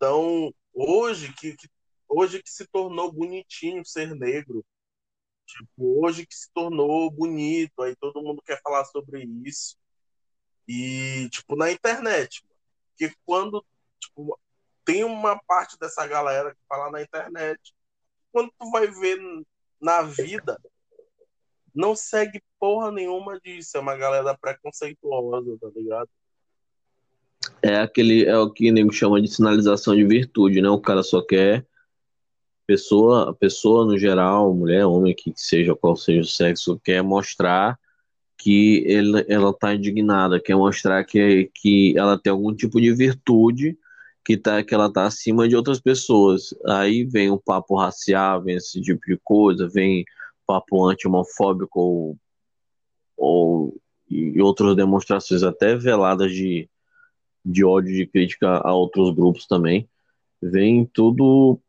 [0.00, 1.68] Então, hoje que, que,
[2.08, 4.64] hoje que se tornou bonitinho ser negro,
[5.46, 9.76] tipo, hoje que se tornou bonito, aí todo mundo quer falar sobre isso.
[10.66, 12.42] E, tipo, na internet,
[12.88, 13.62] porque quando
[14.00, 14.40] tipo,
[14.86, 17.60] tem uma parte dessa galera que fala na internet,
[18.32, 19.18] quando tu vai ver
[19.78, 20.58] na vida,
[21.74, 23.76] não segue porra nenhuma disso.
[23.76, 26.08] É uma galera preconceituosa, tá ligado?
[27.62, 30.68] É aquele, é o que o nego chama de sinalização de virtude, né?
[30.70, 31.66] O cara só quer
[32.66, 37.78] pessoa, pessoa no geral, mulher, homem, que seja qual seja o sexo, quer mostrar
[38.38, 43.76] que ele, ela está indignada, quer mostrar que, que ela tem algum tipo de virtude
[44.24, 46.54] que, tá, que ela está acima de outras pessoas.
[46.66, 50.04] Aí vem o papo racial, vem esse tipo de coisa, vem
[50.46, 52.18] papo anti-homofóbico ou,
[53.16, 56.68] ou e outras demonstrações até veladas de,
[57.44, 59.88] de ódio, de crítica a outros grupos também.
[60.42, 61.60] Vem tudo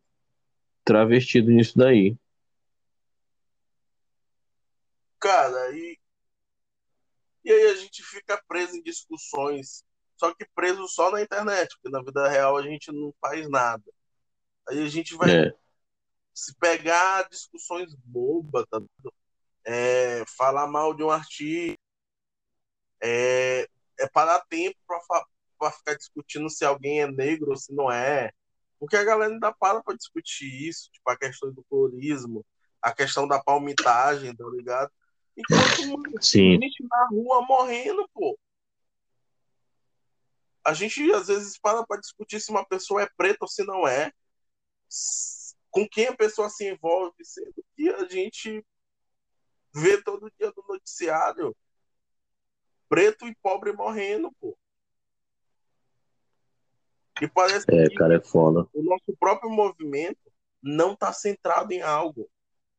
[0.84, 2.18] travestido nisso daí.
[5.20, 5.98] Cara, e
[7.44, 9.84] e aí a gente fica preso em discussões,
[10.16, 13.84] só que preso só na internet, porque na vida real a gente não faz nada.
[14.70, 15.54] Aí a gente vai é.
[16.34, 18.80] se pegar discussões bobas, tá?
[19.66, 21.80] é, falar mal de um artista,
[23.02, 23.68] é,
[24.00, 25.02] é parar tempo para
[25.70, 28.32] ficar discutindo se alguém é negro ou se não é.
[28.80, 32.46] Porque a galera ainda para para discutir isso, tipo a questão do colorismo,
[32.82, 34.92] a questão da palmitagem, tá ligado?
[35.38, 36.58] Enquanto Sim.
[36.58, 38.40] a gente na rua morrendo, pô.
[40.66, 43.88] A gente às vezes para para discutir se uma pessoa é preta ou se não
[43.88, 44.12] é.
[45.70, 48.66] Com quem a pessoa se envolve, sendo que a gente
[49.74, 51.56] vê todo dia no noticiário
[52.92, 54.58] preto e pobre morrendo, pô.
[57.22, 58.68] E parece é, que cara, é foda.
[58.74, 60.18] o nosso próprio movimento
[60.62, 62.28] não está centrado em algo.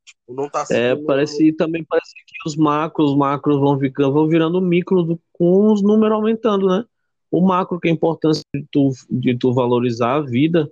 [0.05, 4.27] Tipo, não tá É, parece também parece que os macros, os macros vão ficando, vão
[4.27, 6.85] virando micro do, com os números aumentando, né?
[7.31, 10.71] O macro que é a importância de tu, de tu valorizar a vida.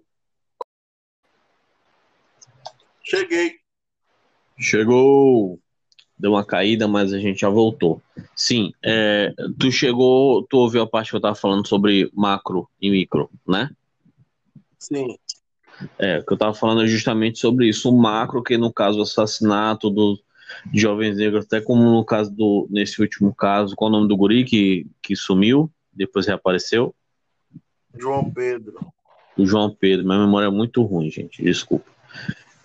[3.02, 3.54] Cheguei.
[4.58, 5.58] Chegou.
[6.20, 8.02] Deu uma caída, mas a gente já voltou.
[8.36, 12.90] Sim, é, tu chegou, tu ouviu a parte que eu tava falando sobre macro e
[12.90, 13.70] micro, né?
[14.78, 15.16] Sim.
[15.98, 18.98] É, o que eu estava falando é justamente sobre isso, o macro, que no caso
[18.98, 20.22] o assassinato dos
[20.74, 24.16] jovens negros, até como no caso do, nesse último caso, qual é o nome do
[24.16, 26.94] guri que, que sumiu, depois reapareceu?
[27.98, 28.92] João Pedro.
[29.38, 31.90] O João Pedro, minha memória é muito ruim, gente, desculpa.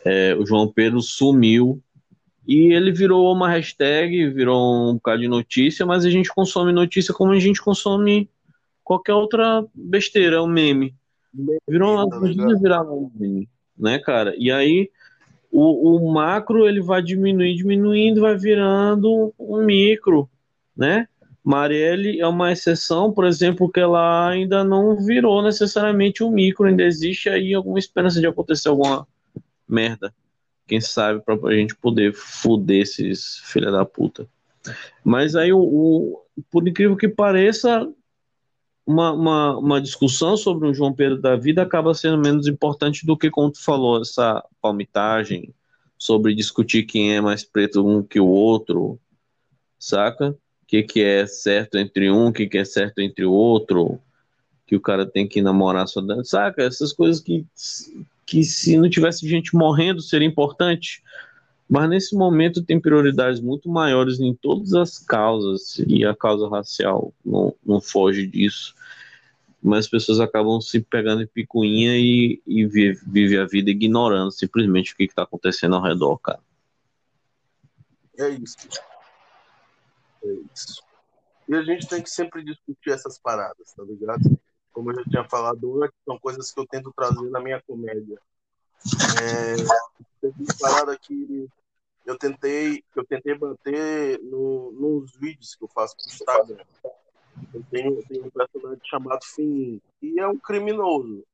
[0.03, 1.81] É, o João Pedro sumiu
[2.47, 7.13] e ele virou uma hashtag, virou um bocado de notícia, mas a gente consome notícia
[7.13, 8.29] como a gente consome
[8.84, 10.93] qualquer outra besteira, um meme.
[11.67, 12.08] Virou uma
[12.60, 13.12] virar um
[13.77, 14.34] né, cara?
[14.38, 14.89] E aí
[15.51, 20.29] o, o macro ele vai diminuindo, diminuindo, vai virando um micro,
[20.75, 21.08] né?
[21.43, 26.84] Marielle é uma exceção, por exemplo, que ela ainda não virou necessariamente um micro, ainda
[26.84, 29.08] existe aí alguma esperança de acontecer alguma
[29.67, 30.13] merda.
[30.67, 34.28] Quem sabe para a gente poder fuder esses filha da puta.
[35.04, 37.88] Mas aí o, o, por incrível que pareça,
[38.86, 43.17] uma, uma, uma, discussão sobre um João Pedro da vida acaba sendo menos importante do
[43.17, 45.54] que, como tu falou, essa palmitagem
[45.97, 48.99] sobre discutir quem é mais preto um que o outro,
[49.80, 50.30] saca?
[50.30, 53.99] O que, que é certo entre um, o que, que é certo entre o outro,
[54.67, 56.63] que o cara tem que namorar dentro, saca?
[56.63, 57.45] Essas coisas que,
[58.25, 61.03] que se não tivesse gente morrendo seria importante.
[61.67, 67.13] Mas nesse momento tem prioridades muito maiores em todas as causas, e a causa racial
[67.23, 68.75] não, não foge disso.
[69.61, 74.31] Mas as pessoas acabam se pegando em picuinha e, e vive, vive a vida ignorando
[74.31, 76.39] simplesmente o que está acontecendo ao redor, cara.
[78.17, 78.55] É isso.
[80.23, 80.83] É isso.
[81.47, 84.39] E a gente tem que sempre discutir essas paradas, tá ligado?
[84.75, 88.19] Como eu já tinha falado são coisas que eu tento trazer na minha comédia.
[89.23, 89.55] É,
[90.19, 91.47] teve parada que
[92.05, 96.65] eu tentei, eu tentei bater no, nos vídeos que eu faço pro Instagram.
[97.53, 101.25] Eu tenho, eu tenho um personagem chamado Fininho, que é um criminoso.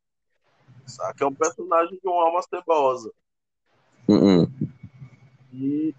[0.86, 1.24] Saca?
[1.24, 3.12] É um personagem de uma alma cebosa.
[4.08, 4.46] Uhum.
[5.52, 5.96] E,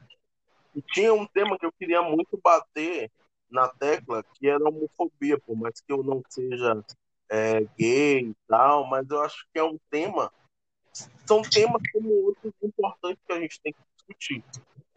[0.76, 3.10] e tinha um tema que eu queria muito bater
[3.50, 6.80] na tecla, que era a homofobia, por mais que eu não seja
[7.32, 10.30] é, gay e tal, mas eu acho que é um tema.
[11.24, 14.44] São temas como outros importantes que a gente tem que discutir.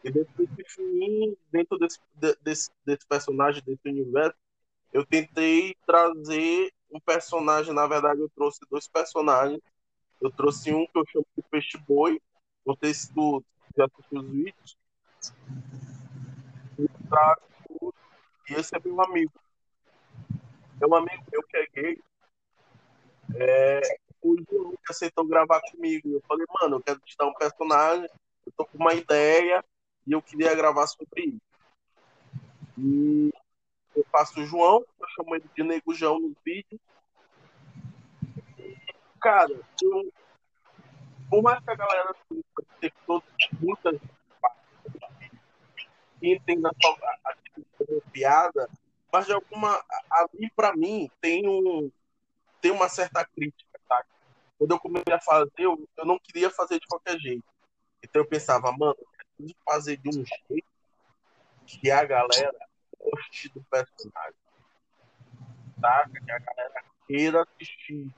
[0.04, 1.98] E dentro desse filme, dentro desse,
[2.42, 4.36] desse, desse personagem, desse universo,
[4.92, 9.60] eu tentei trazer um personagem, na verdade, eu trouxe dois personagens.
[10.20, 12.20] Eu trouxe um que eu chamo de Peixe Boi.
[12.66, 13.42] Não sei se tu
[13.76, 14.76] já assistiu os vídeos.
[16.78, 16.86] E
[18.48, 19.32] e esse é meu amigo.
[20.80, 21.98] É um amigo meu que é gay.
[23.34, 23.80] É,
[24.22, 26.08] o João que aceitou gravar comigo.
[26.08, 28.08] Eu falei, mano, eu quero te dar um personagem,
[28.44, 29.64] eu tô com uma ideia
[30.06, 31.40] e eu queria gravar sobre isso.
[32.78, 33.32] E
[33.94, 36.78] eu faço o João, eu chamo ele de Nego João no vídeo.
[38.58, 38.76] E,
[39.20, 40.12] cara, eu,
[41.30, 42.14] por mais que a galera
[42.80, 43.22] tenha
[43.60, 44.00] muitas
[46.20, 46.96] que entenda só
[47.78, 48.68] como piada,
[49.12, 51.90] mas de alguma ali para mim tem um
[52.66, 54.04] tem uma certa crítica, tá?
[54.58, 57.44] Quando eu comecei a fazer, eu, eu não queria fazer de qualquer jeito.
[58.02, 58.96] Então eu pensava, mano,
[59.38, 60.66] eu fazer de um jeito
[61.64, 62.58] que a galera
[62.98, 64.34] goste do personagem.
[65.80, 66.08] Tá?
[66.08, 68.12] Que a galera queira assistir.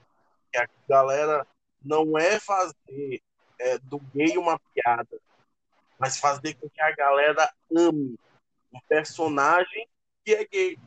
[0.50, 1.46] Que a galera
[1.84, 3.22] não é fazer
[3.58, 5.20] é, do gay uma piada,
[5.98, 8.18] mas fazer com que a galera ame
[8.72, 9.86] um personagem
[10.24, 10.78] que é gay.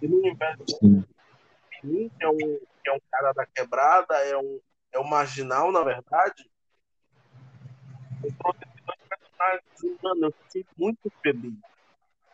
[0.00, 0.64] E no universo
[1.80, 4.60] que é um, que é um cara da quebrada, é um,
[4.92, 6.50] é um marginal, na verdade,
[8.22, 8.32] eu
[9.08, 11.54] personagens, fiquei muito feliz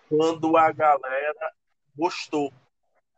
[0.09, 1.53] quando a galera
[1.97, 2.53] gostou.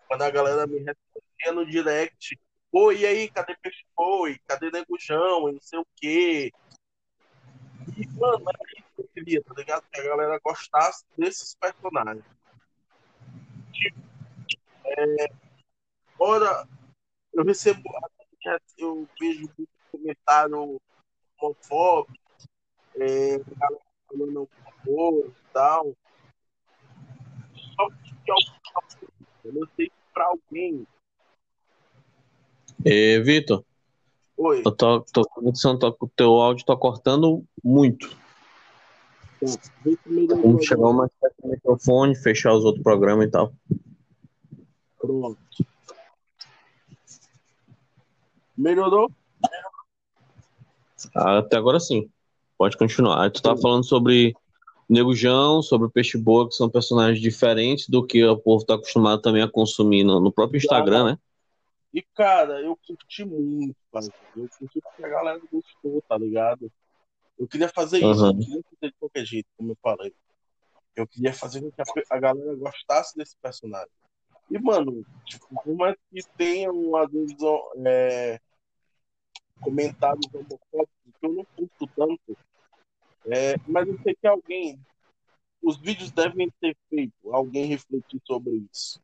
[0.07, 2.39] Quando a galera me respondia no direct,
[2.71, 4.39] pô, e aí, cadê Peixe Boi?
[4.47, 5.49] Cadê Negujão?
[5.49, 6.53] E não sei o quê.
[7.97, 9.85] E, mano, era isso que eu queria, tá ligado?
[9.93, 12.25] Que a galera gostasse desses personagens.
[13.73, 14.01] Tipo,
[14.85, 15.27] é,
[16.19, 16.67] ora,
[17.33, 17.83] eu recebo,
[18.77, 20.81] eu vejo muito comentário
[21.41, 22.19] homofóbico,
[22.97, 23.39] é,
[24.07, 24.49] falando
[24.85, 25.97] coisa e tal.
[27.77, 28.15] Só que
[29.45, 30.87] eu não sei para alguém.
[32.85, 33.65] É, Vitor,
[34.39, 34.63] Oi.
[34.65, 35.23] Eu tô, tô,
[36.01, 38.17] o teu áudio tá cortando muito.
[40.43, 43.53] Vamos chegar mais perto do microfone, fechar os outros programas e tal.
[44.97, 45.39] Pronto.
[48.59, 49.09] Melhorou?
[51.15, 52.11] Ah, até agora sim.
[52.59, 53.23] Pode continuar.
[53.23, 54.35] Aí tu tava falando sobre
[54.89, 58.75] Nego Jão, sobre o Peixe Boa, que são personagens diferentes do que o povo tá
[58.75, 61.19] acostumado também a consumir no, no próprio Instagram, né?
[61.95, 64.07] E, cara, eu curti muito, cara.
[64.37, 66.71] Eu curti porque a galera gostou, tá ligado?
[67.39, 68.31] Eu queria fazer isso, uhum.
[68.31, 70.13] eu queria fazer de qualquer jeito, como eu falei.
[70.97, 73.89] Eu queria fazer com que a, galera gostasse desse personagem.
[74.51, 77.37] E, mano, tipo, por mais que tenham, às vezes,
[77.87, 78.41] é,
[79.61, 82.39] comentários homofóbicos, que eu não curto tanto,
[83.27, 84.81] é, mas eu sei que alguém,
[85.63, 89.01] os vídeos devem ter feito alguém refletir sobre isso.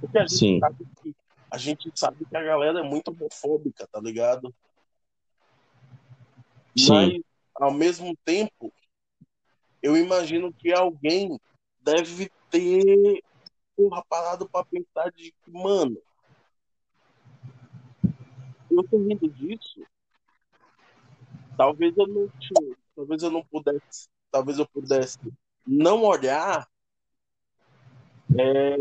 [0.00, 0.60] Porque a gente Sim.
[0.60, 1.14] sabe que
[1.50, 4.54] a gente sabe que a galera é muito homofóbica, tá ligado?
[6.76, 6.88] Sim.
[6.88, 7.22] Mas,
[7.54, 8.72] ao mesmo tempo,
[9.82, 11.38] eu imagino que alguém
[11.78, 13.22] deve ter
[13.76, 16.00] porra, parado pra pensar de que, mano,
[18.76, 19.82] eu tô rindo disso.
[21.56, 25.18] Talvez eu não tinha, talvez eu não pudesse, talvez eu pudesse
[25.66, 26.66] não olhar
[28.38, 28.76] é,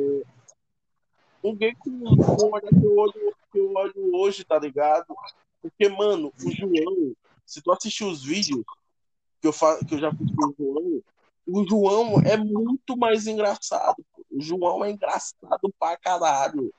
[1.44, 5.14] um gay com, com olhar que eu, olho, que eu olho hoje, tá ligado?
[5.62, 7.14] Porque, mano, o João,
[7.46, 8.64] se tu assistir os vídeos
[9.42, 11.04] que eu, fa que eu já fiz com o João,
[11.48, 14.04] o João é muito mais engraçado.
[14.30, 16.74] O João é engraçado pra caralho.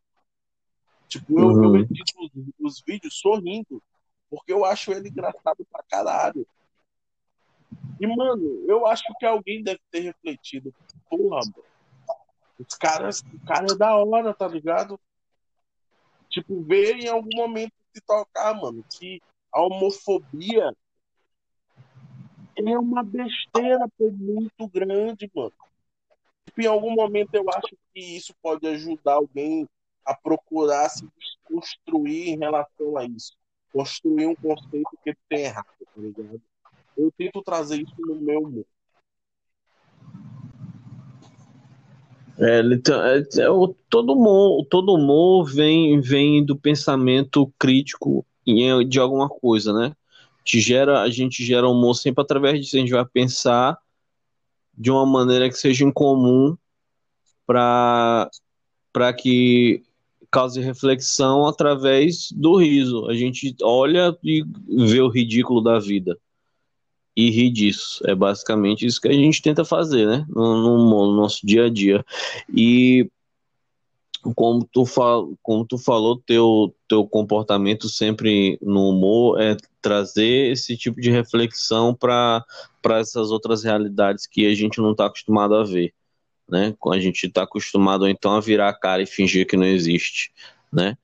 [1.12, 1.64] Tipo, eu, uhum.
[1.64, 3.82] eu edito os, os, vídeos sorrindo,
[4.30, 6.46] porque eu acho ele engraçado pra caralho.
[8.00, 10.74] E, mano, eu acho que alguém deve ter refletido.
[11.10, 11.64] Porra, mano.
[12.58, 14.98] Os caras, o cara é da hora, tá ligado?
[16.30, 19.20] Tipo, ver em algum momento se tocar, mano, que
[19.52, 20.74] a homofobia
[22.56, 25.52] é uma besteira muito grande, mano.
[26.46, 29.68] Tipo, em algum momento eu acho que isso pode ajudar alguém
[30.04, 31.06] a procurar se
[31.44, 33.32] construir em relação a isso.
[33.72, 36.40] Construir um conceito que tem errado, tá ligado?
[36.96, 38.66] Eu tento trazer isso no meu mundo.
[42.38, 43.46] É, é, é,
[43.88, 48.26] todo humor, todo humor vem, vem do pensamento crítico
[48.88, 49.94] de alguma coisa, né?
[50.44, 52.76] Te gera, a gente gera humor sempre através disso.
[52.76, 53.78] A gente vai pensar
[54.76, 56.56] de uma maneira que seja incomum
[57.46, 58.30] para
[59.16, 59.82] que
[60.32, 63.06] cause reflexão através do riso.
[63.08, 66.18] A gente olha e vê o ridículo da vida
[67.14, 68.02] e ri disso.
[68.06, 70.26] É basicamente isso que a gente tenta fazer, né?
[70.28, 72.04] No, no, no nosso dia a dia.
[72.52, 73.08] E
[74.34, 80.76] como tu, fal, como tu falou, teu, teu comportamento sempre no humor é trazer esse
[80.76, 82.44] tipo de reflexão para
[82.84, 85.92] essas outras realidades que a gente não está acostumado a ver,
[86.52, 86.76] né?
[86.92, 90.30] A gente está acostumado então a virar a cara e fingir que não existe,
[90.70, 90.98] né?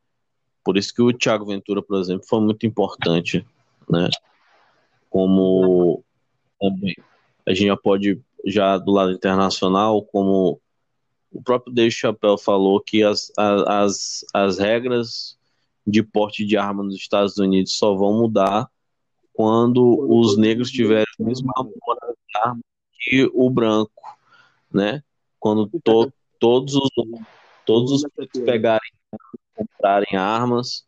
[0.63, 3.47] Por isso que o Thiago Ventura, por exemplo, foi muito importante,
[3.89, 4.11] né?
[5.09, 6.05] Como
[6.61, 6.95] também
[7.47, 10.61] a gente já pode já do lado internacional, como
[11.33, 15.39] o próprio Dave Chappelle falou que as, as, as regras
[15.87, 18.69] de porte de arma nos Estados Unidos só vão mudar
[19.33, 22.61] quando os negros tiverem a mesma arma
[23.01, 24.03] que o branco,
[24.71, 25.03] né?
[25.39, 26.91] Quando to, todos os
[27.65, 28.05] todos os
[28.45, 28.93] pegarem
[29.55, 30.87] comprarem armas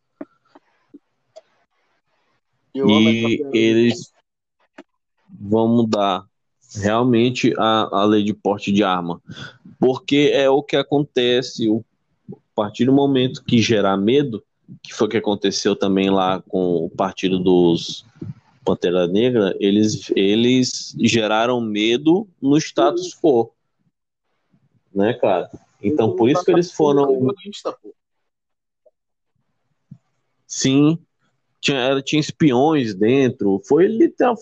[2.75, 4.13] e eles
[5.29, 6.25] vão mudar
[6.77, 9.21] realmente a, a lei de porte de arma.
[9.79, 11.85] Porque é o que acontece, o,
[12.33, 14.43] a partir do momento que gerar medo,
[14.83, 18.05] que foi o que aconteceu também lá com o partido dos
[18.65, 23.53] Pantera Negra, eles, eles geraram medo no status quo.
[24.95, 25.51] Né, cara?
[25.83, 27.35] Então, por isso que eles foram.
[30.47, 30.99] Sim,
[31.61, 33.61] tinha, tinha espiões dentro.
[33.67, 33.89] Foi,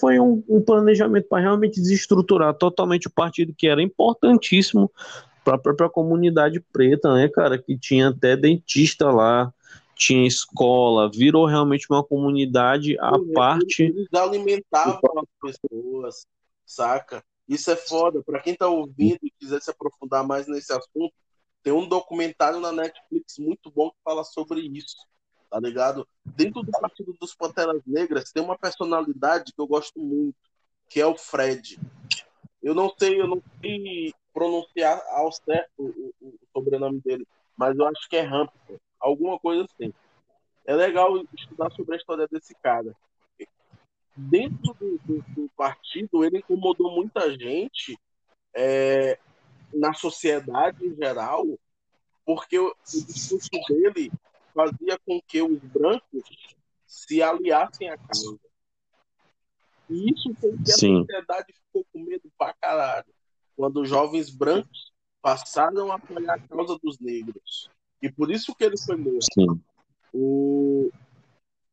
[0.01, 4.91] foi um, um planejamento para realmente desestruturar totalmente o partido, que era importantíssimo
[5.45, 7.59] para a própria comunidade preta, né, cara?
[7.59, 9.53] Que tinha até dentista lá,
[9.95, 13.83] tinha escola, virou realmente uma comunidade à parte.
[13.83, 16.27] Eles alimentavam as pessoas,
[16.65, 17.23] saca?
[17.49, 18.23] Isso é foda.
[18.23, 21.13] Para quem tá ouvindo e quiser se aprofundar mais nesse assunto,
[21.63, 24.97] tem um documentário na Netflix muito bom que fala sobre isso
[25.49, 26.07] tá ligado?
[26.25, 30.37] Dentro do Partido dos Panteras Negras tem uma personalidade que eu gosto muito,
[30.89, 31.79] que é o Fred.
[32.63, 37.27] Eu não sei, eu não sei pronunciar ao certo o, o, sobrenome dele,
[37.57, 39.93] mas eu acho que é Hampton, alguma coisa assim.
[40.65, 42.95] É legal estudar sobre a história desse cara.
[44.21, 47.97] Dentro do, do, do partido, ele incomodou muita gente
[48.55, 49.17] é,
[49.73, 51.47] na sociedade em geral,
[52.25, 54.11] porque o, o discurso dele
[54.53, 58.39] fazia com que os brancos se aliassem à causa.
[59.89, 60.99] E isso foi que a Sim.
[60.99, 63.15] sociedade ficou com medo pra caralho.
[63.57, 64.93] Quando os jovens brancos
[65.23, 67.71] passaram a apoiar a causa dos negros.
[68.03, 69.61] E por isso que ele foi morto.
[70.13, 70.91] O...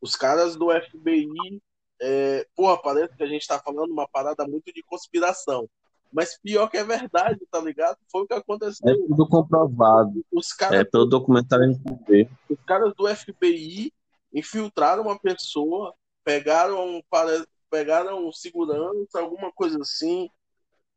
[0.01, 1.61] Os caras do FBI.
[2.01, 2.47] É...
[2.55, 5.69] Porra, parece que a gente tá falando uma parada muito de conspiração.
[6.11, 7.97] Mas pior que é verdade, tá ligado?
[8.09, 8.87] Foi o que aconteceu.
[8.89, 10.25] É tudo comprovado.
[10.31, 11.77] Os caras, é pelo documentário
[12.07, 12.29] ver.
[12.49, 13.91] Os caras do FBI
[14.33, 15.93] infiltraram uma pessoa,
[16.23, 20.29] pegaram para pegaram segurança, alguma coisa assim.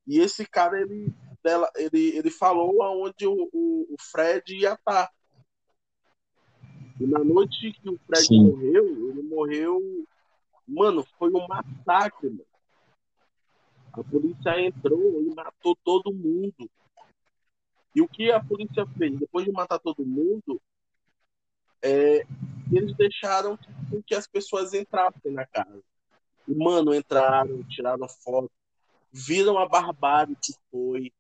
[0.07, 5.11] E esse cara ele dela, ele, ele falou aonde o, o, o Fred ia estar.
[7.01, 8.45] E na noite que o Fred Sim.
[8.45, 10.07] morreu, ele morreu.
[10.69, 12.47] Mano, foi um massacre, mano.
[13.93, 16.71] A polícia entrou e matou todo mundo.
[17.95, 19.19] E o que a polícia fez?
[19.19, 20.61] Depois de matar todo mundo,
[21.83, 22.25] é,
[22.71, 23.59] eles deixaram
[24.07, 25.83] que as pessoas entrassem na casa.
[26.47, 28.51] E, mano, entraram, tiraram foto,
[29.11, 31.11] viram a barbárie que foi,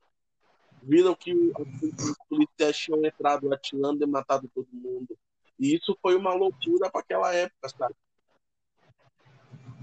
[0.82, 5.18] viram que os policiais tinham entrado atirando e matado todo mundo.
[5.58, 7.94] E isso foi uma loucura para aquela época, sabe?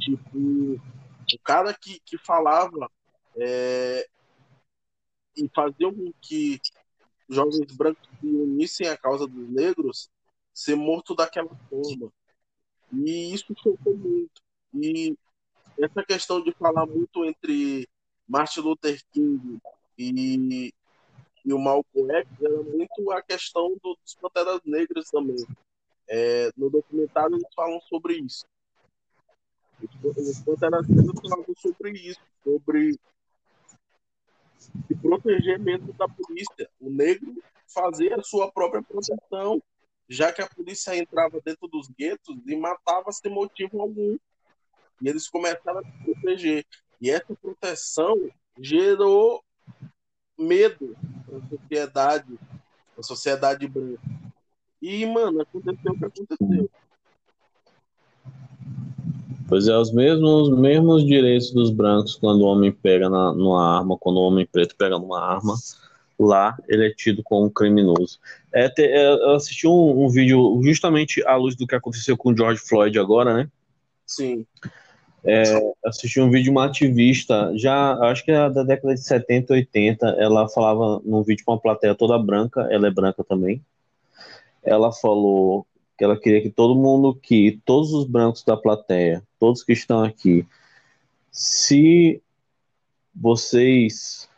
[0.05, 2.91] Tipo, o cara que, que falava
[3.35, 4.07] é,
[5.35, 6.61] e faziam com que
[7.27, 10.11] jovens brancos se unissem à causa dos negros
[10.53, 12.13] ser morto daquela forma.
[12.93, 14.43] E isso chocou muito.
[14.75, 15.17] E
[15.79, 17.89] essa questão de falar muito entre
[18.27, 19.59] Martin Luther King
[19.97, 20.71] e,
[21.43, 25.47] e o Malcolm X era muito a questão do, dos Panteras Negras também.
[26.07, 28.45] É, no documentário eles falam sobre isso.
[29.79, 32.99] Negras falavam sobre isso, sobre
[34.57, 36.69] se proteger mesmo da polícia.
[36.79, 37.35] O negro
[37.67, 39.61] fazer a sua própria proteção,
[40.07, 44.17] já que a polícia entrava dentro dos guetos e matava sem motivo algum.
[45.01, 46.65] E eles começaram a se proteger.
[47.01, 49.43] E essa proteção gerou
[50.37, 50.95] medo
[51.27, 52.39] na sociedade,
[52.95, 54.01] na sociedade branca.
[54.81, 56.69] E, mano, aconteceu o que aconteceu.
[59.47, 63.97] Pois é, os mesmos, mesmos direitos dos brancos quando o homem pega na, numa arma,
[63.97, 65.55] quando o homem preto pega numa arma,
[66.19, 68.19] lá ele é tido como criminoso.
[68.51, 72.31] É, te, é, eu assisti um, um, vídeo justamente à luz do que aconteceu com
[72.31, 73.49] o George Floyd agora, né?
[74.05, 74.45] Sim.
[75.23, 75.43] É,
[75.83, 80.07] assisti um vídeo de uma ativista, já acho que é da década de 70, 80,
[80.19, 83.61] ela falava num vídeo com uma plateia toda branca, ela é branca também.
[84.63, 85.65] Ela falou
[85.97, 90.03] que ela queria que todo mundo que todos os brancos da plateia, todos que estão
[90.03, 90.45] aqui,
[91.31, 92.21] se
[93.13, 94.29] vocês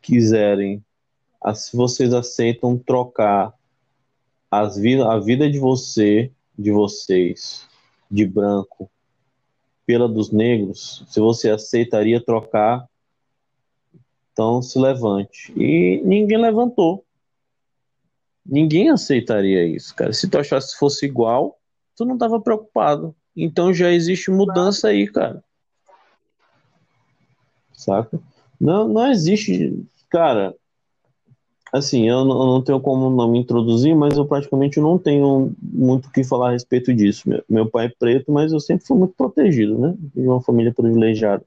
[0.00, 0.84] quiserem,
[1.54, 3.54] se vocês aceitam trocar
[4.50, 7.68] as vida, a vida de você, de vocês,
[8.10, 8.90] de branco,
[9.86, 12.86] pela dos negros, se você aceitaria trocar,
[14.32, 15.52] então se levante.
[15.56, 17.04] E ninguém levantou.
[18.48, 20.10] Ninguém aceitaria isso, cara.
[20.14, 21.58] Se tu achasse que fosse igual,
[21.94, 23.14] tu não tava preocupado.
[23.36, 25.44] Então já existe mudança aí, cara.
[27.74, 28.18] Saca?
[28.58, 30.54] Não, não existe, cara.
[31.70, 35.52] Assim, eu não, eu não tenho como não me introduzir, mas eu praticamente não tenho
[35.60, 37.28] muito o que falar a respeito disso.
[37.28, 39.94] Meu, meu pai é preto, mas eu sempre fui muito protegido, né?
[39.98, 41.44] De uma família privilegiada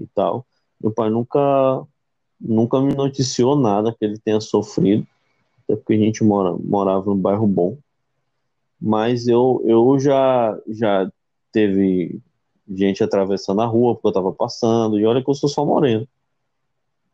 [0.00, 0.46] e tal.
[0.80, 1.86] Meu pai nunca,
[2.40, 5.06] nunca me noticiou nada que ele tenha sofrido
[5.72, 7.78] até porque a gente mora, morava num bairro bom.
[8.80, 11.10] Mas eu, eu já, já
[11.50, 12.20] teve
[12.68, 16.06] gente atravessando a rua porque eu estava passando, e olha que eu sou só moreno.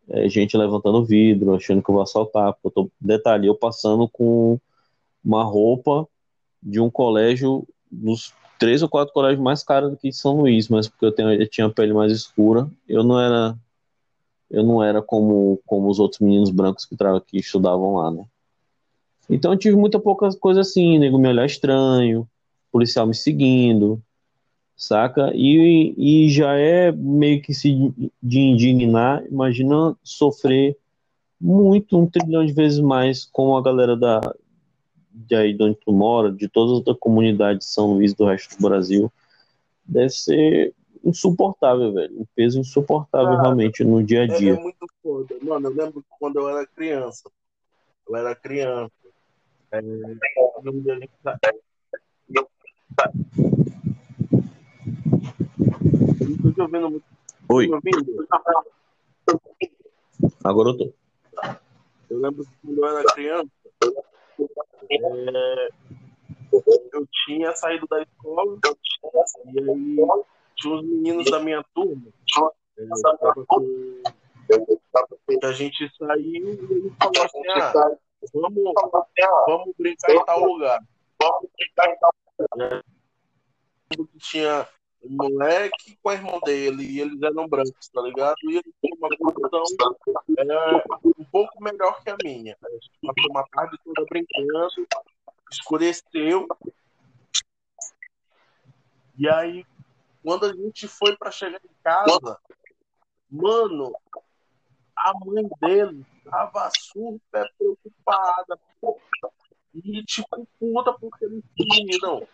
[0.09, 2.55] É, gente levantando vidro, achando que eu vou assaltar.
[2.55, 4.59] Porque eu tô, detalhe, eu passando com
[5.23, 6.09] uma roupa
[6.63, 10.89] de um colégio, dos três ou quatro colégios mais caros aqui de São Luís, mas
[10.89, 13.57] porque eu, tenho, eu tinha a pele mais escura, eu não era
[14.51, 16.97] eu não era como, como os outros meninos brancos que,
[17.27, 18.25] que estudavam lá, né?
[19.29, 22.29] Então eu tive muita pouca coisa assim, nego me olhar estranho,
[22.73, 24.03] policial me seguindo,
[24.77, 25.33] saca?
[25.35, 30.77] E, e já é meio que se de indignar, imagina sofrer
[31.41, 34.21] muito, um trilhão de vezes mais com a galera da
[35.11, 38.57] de aí de onde tu mora, de todas as comunidades de São Luís do resto
[38.57, 39.13] do Brasil,
[39.85, 40.75] deve ser
[41.05, 42.21] insuportável, velho.
[42.21, 44.53] Um peso insuportável ah, realmente no dia a dia.
[44.55, 45.35] É, é muito foda.
[45.43, 47.29] Mano, eu lembro quando eu era criança.
[48.09, 48.93] Eu era criança.
[49.73, 49.81] É,
[50.65, 51.39] onde a gente tá.
[56.29, 57.05] Não tô ouvindo muito.
[57.51, 57.71] Oi.
[57.71, 58.29] Ouvindo?
[60.45, 60.93] Agora eu tô.
[62.11, 63.51] Eu lembro que quando eu era criança,
[64.91, 65.69] é,
[66.93, 68.59] eu tinha saído da escola
[69.53, 69.97] e aí
[70.57, 72.11] tinha uns meninos da minha turma
[72.79, 72.87] é,
[73.47, 74.03] com,
[75.29, 77.97] que a gente saiu e ele falou assim, ah,
[78.35, 78.75] Vamos,
[79.47, 80.81] vamos brincar em tal lugar.
[81.21, 82.85] Vamos brincar em tal lugar.
[84.19, 84.69] Tinha
[85.03, 88.37] um moleque com a irmã dele, e eles eram brancos, tá ligado?
[88.45, 89.63] E ele tinha uma condição
[90.39, 92.57] é, um pouco melhor que a minha.
[92.61, 94.87] Passou uma tarde toda brincando,
[95.51, 96.49] escureceu.
[99.17, 99.65] E aí,
[100.23, 102.39] quando a gente foi para chegar em casa,
[103.31, 103.93] mano,
[105.05, 108.59] a mãe dele tava super preocupada.
[109.75, 112.27] E, tipo, puta porque eles sumiram.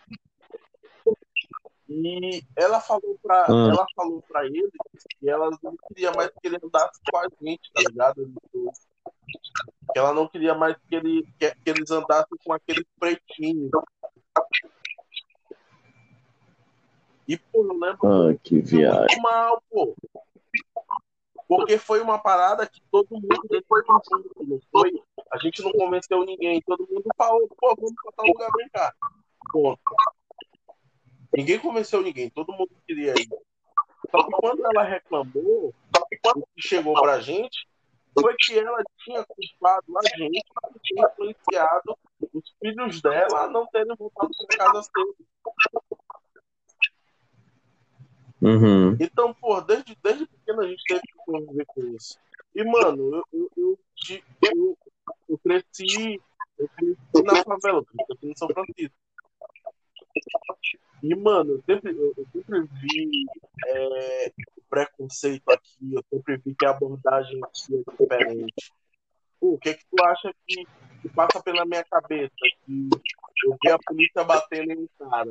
[1.87, 3.69] E ela falou pra, hum.
[3.69, 4.71] ela falou pra ele
[5.19, 8.33] que ela não queria mais que ele andasse com a gente, tá ligado?
[8.51, 13.69] Que ela não queria mais que, ele, que, que eles andassem com aquele pretinho.
[17.27, 19.21] E, pô, eu lembro ah, que viagem.
[19.21, 19.95] mal, pô.
[21.47, 24.91] Porque foi uma parada que todo mundo depois não foi.
[25.31, 26.61] A gente não convenceu ninguém.
[26.61, 28.93] Todo mundo falou, pô, vamos pra tal lugar brincar.
[29.51, 29.79] Ponto.
[31.35, 33.27] Ninguém convenceu ninguém, todo mundo queria ir.
[34.09, 35.73] Só que quando ela reclamou,
[36.21, 37.67] quando chegou pra gente,
[38.19, 40.43] foi que ela tinha culpado a gente,
[40.81, 41.97] tinha influenciado
[42.33, 45.15] os filhos dela a não terem voltado para casa cedo.
[48.41, 48.97] Uhum.
[48.99, 52.19] Então, pô, desde, desde pequeno a gente teve que conviver com isso.
[52.53, 53.79] E, mano, eu, eu, eu,
[54.43, 54.77] eu,
[55.29, 56.21] eu cresci,
[56.57, 58.95] eu cresci na favela, eu cresci em São Francisco.
[61.03, 63.25] E, mano, eu sempre, eu, eu sempre vi
[63.67, 64.33] é,
[64.69, 68.71] preconceito aqui, eu sempre vi que a abordagem aqui é diferente.
[69.39, 70.65] Pô, o que que tu acha que,
[71.01, 72.33] que passa pela minha cabeça?
[72.65, 72.89] Que
[73.45, 75.29] eu vi a polícia batendo em um cara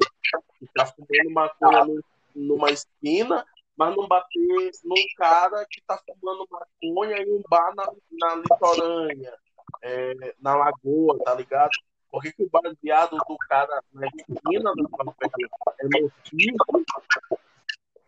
[0.58, 2.04] que tá fumando maconha no-
[2.34, 3.44] numa esquina,
[3.76, 9.36] mas não bater num cara que tá fumando maconha em um bar na, na litorânea,
[9.82, 11.70] é, na lagoa, tá ligado?
[12.10, 16.84] Por que, o baseado do cara na esquina do favela é nocivo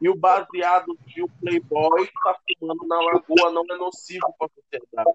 [0.00, 4.48] e o baseado de um playboy que tá fumando na lagoa não é nocivo pra
[4.48, 5.10] sociedade?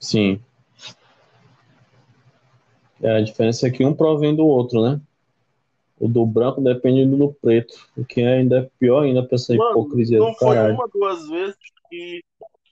[0.00, 0.44] Sim.
[3.02, 5.00] É, a diferença é que um provém do outro, né?
[5.98, 9.54] O do branco depende do do preto, o que ainda é pior ainda pra essa
[9.54, 10.74] Mano, hipocrisia não do foi caralho.
[10.74, 11.56] uma, duas vezes
[11.90, 12.22] que,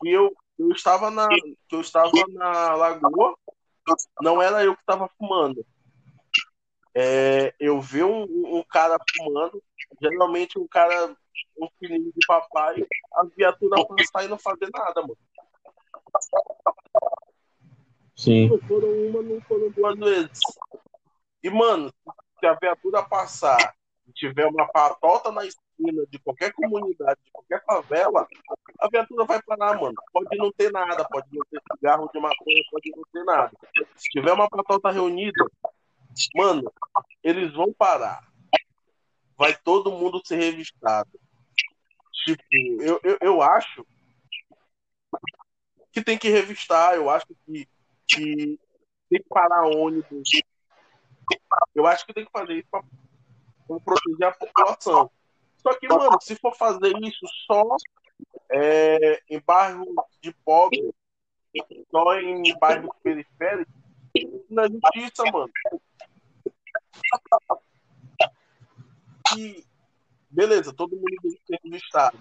[0.01, 3.37] que eu, eu estava na que eu estava na lagoa,
[4.21, 5.65] não era eu que estava fumando.
[6.95, 9.63] É, eu vi um, um um cara fumando,
[10.01, 11.15] geralmente um cara,
[11.61, 15.17] um filhinho de papai, a viatura passar e não fazer nada, mano.
[18.21, 20.41] Sim, Não foram uma, não foram duas vezes.
[21.43, 21.91] E, mano,
[22.39, 23.75] se a viatura passar
[24.07, 28.29] e tiver uma patota na esquina de qualquer comunidade, de qualquer favela,
[28.79, 29.95] a viatura vai parar, mano.
[30.13, 33.53] Pode não ter nada, pode não ter cigarro de maconha, pode não ter nada.
[33.97, 35.43] Se tiver uma patota reunida,
[36.35, 36.71] mano,
[37.25, 38.23] eles vão parar.
[39.35, 41.09] Vai todo mundo ser revistado.
[42.27, 42.43] Tipo,
[42.83, 43.87] eu, eu, eu acho
[45.91, 47.67] que tem que revistar, eu acho que,
[48.15, 48.59] que
[49.09, 50.31] tem que parar ônibus.
[51.75, 52.83] Eu acho que tem que fazer isso pra
[53.81, 55.11] proteger a população.
[55.59, 57.77] Só que, mano, se for fazer isso só
[58.51, 59.87] é, em bairros
[60.21, 60.93] de pobre,
[61.91, 63.75] só em bairros periféricos,
[64.49, 65.51] não é justiça, mano.
[69.37, 69.65] E,
[70.29, 72.19] beleza, todo mundo tem que ser revistado.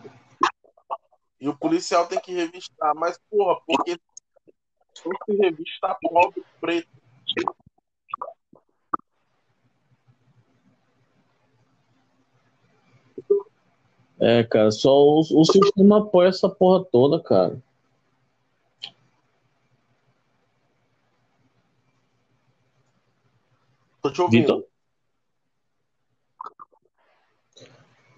[1.40, 3.98] E o policial tem que revistar, mas, porra, porque
[4.94, 6.90] se revista pobre preto.
[14.20, 17.62] é, cara, só o, o sistema apoia essa porra toda, cara.
[24.02, 24.42] Tô te ouvindo.
[24.42, 24.70] Vitor?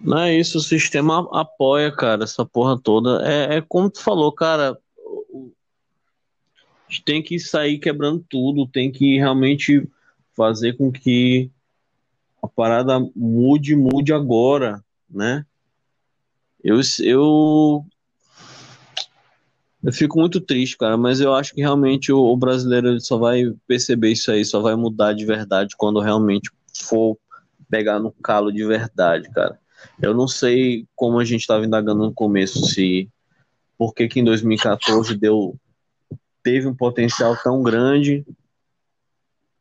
[0.00, 3.24] Não é isso, o sistema apoia, cara, essa porra toda.
[3.24, 4.76] É, é como tu falou, cara,
[6.92, 9.88] gente tem que sair quebrando tudo, tem que realmente
[10.36, 11.50] fazer com que
[12.42, 15.46] a parada mude, mude agora, né?
[16.62, 17.84] Eu, eu,
[19.82, 23.52] eu fico muito triste, cara, mas eu acho que realmente o, o brasileiro só vai
[23.66, 27.16] perceber isso aí, só vai mudar de verdade quando realmente for
[27.70, 29.58] pegar no calo de verdade, cara.
[30.00, 33.08] Eu não sei como a gente estava indagando no começo, se
[33.78, 35.58] por que, que em 2014 deu,
[36.42, 38.24] teve um potencial tão grande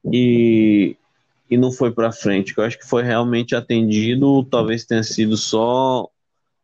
[0.05, 0.95] e,
[1.49, 2.53] e não foi para frente.
[2.53, 6.09] que Eu acho que foi realmente atendido, talvez tenha sido só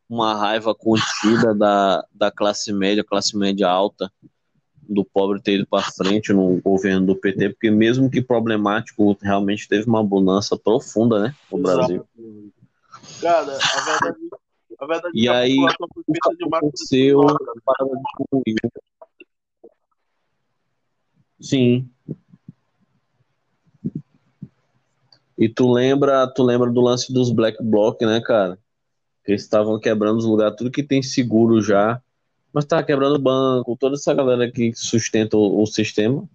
[0.09, 4.11] uma raiva contida da, da classe média, classe média alta,
[4.87, 9.67] do pobre ter ido para frente no governo do PT, porque mesmo que problemático, realmente
[9.67, 12.07] teve uma bonança profunda, né, no Brasil.
[13.19, 14.17] Cara, a verdade,
[14.79, 15.75] a verdade E é que aí, de massa
[16.57, 18.59] aconteceu de a parada de comigo.
[21.39, 21.89] Sim.
[25.37, 28.57] E tu lembra, tu lembra do lance dos Black Bloc, né, cara?
[29.23, 32.01] Que eles estavam quebrando os lugares, tudo que tem seguro já.
[32.51, 36.27] Mas tava quebrando banco, toda essa galera que sustenta o, o sistema,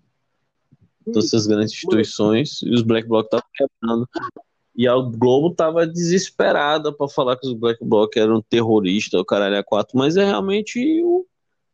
[1.05, 4.09] todas essas grandes instituições, e os Black Bloc estavam quebrando.
[4.77, 9.57] E a Globo tava desesperada para falar que os Black Bloc eram terroristas, o caralho
[9.57, 11.27] é quatro, mas é realmente o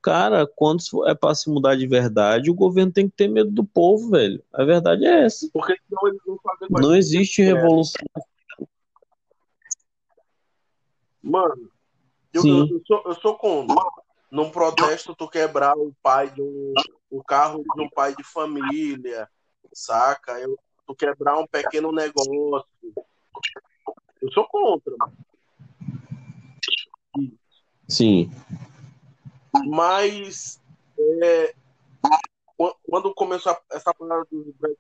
[0.02, 3.64] cara, quando é para se mudar de verdade, o governo tem que ter medo do
[3.64, 4.42] povo, velho.
[4.52, 5.48] A verdade é essa.
[5.52, 8.06] Porque senão eles vão fazer Não existe revolução.
[11.22, 11.70] Mano,
[12.32, 13.76] eu, eu, sou, eu sou contra.
[14.30, 16.74] Num protesto, tu quebrar o pai de um.
[17.10, 19.28] o carro de um pai de família,
[19.72, 20.38] saca?
[20.38, 22.64] Eu, tu quebrar um pequeno negócio.
[24.20, 24.94] Eu sou contra.
[27.88, 28.30] Sim.
[29.66, 30.60] Mas
[30.98, 31.54] é,
[32.56, 34.76] qu- quando começou essa parada do, do-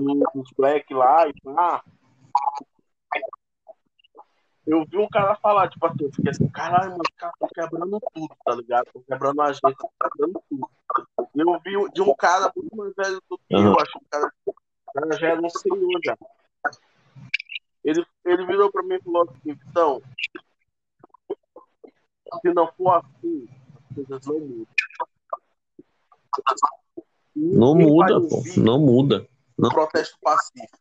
[0.00, 1.82] do, dos black lá e pá.
[4.66, 7.48] Eu vi um cara falar, tipo assim, eu fiquei assim, caralho, mano, os caras estão
[7.54, 8.86] quebrando tudo, tá ligado?
[8.86, 10.70] Estão quebrando a agência, estão quebrando tudo.
[11.34, 13.66] Eu vi de um cara muito mais velho do que Uhum.
[13.66, 16.16] eu, acho que o cara, o cara já era um senhor já.
[17.84, 20.02] Ele, ele virou pra mim e falou assim, então,
[22.40, 24.66] se não for assim, as coisas não mudam.
[27.36, 28.42] Não muda, pô.
[28.56, 29.28] Não muda.
[29.58, 30.78] um protesto pacífico.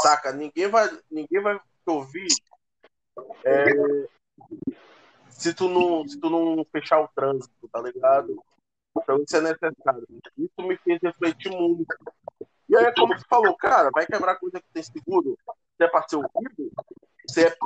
[0.00, 0.32] Saca?
[0.32, 2.28] Ninguém vai, ninguém vai te ouvir
[3.44, 4.08] é,
[5.30, 8.42] se, tu não, se tu não fechar o trânsito, tá ligado?
[8.96, 10.06] Então isso é necessário.
[10.36, 11.86] Isso me fez refletir muito.
[12.68, 15.38] E aí, é como tu falou, cara, vai quebrar coisa que tem seguro?
[15.76, 16.72] Se é pra ser ouvido,
[17.28, 17.56] se é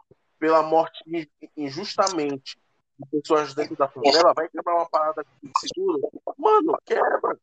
[0.40, 2.58] pela morte in- injustamente
[2.98, 6.10] de pessoas dentro da favela, vai quebrar uma parada tem seguro?
[6.36, 7.38] Mano, quebra.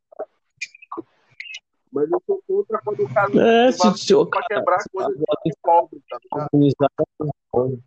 [1.94, 3.32] Mas eu sou contra quando o cara
[3.68, 7.80] É, se, se o pra cara quebrar coisa de pobre, tá ligado?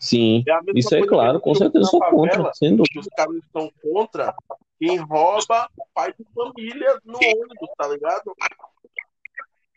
[0.00, 3.00] Sim, É isso é claro, com certeza sou favela, contra, dúvida.
[3.00, 4.34] os caras estão contra
[4.78, 8.34] quem rouba pai de família no ônibus, tá ligado?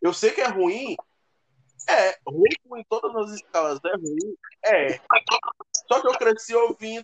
[0.02, 0.96] Eu sei que é ruim.
[1.90, 4.36] É, roubo em todas as escalas é ruim.
[4.66, 5.00] É.
[5.92, 7.04] Só que eu cresci ouvindo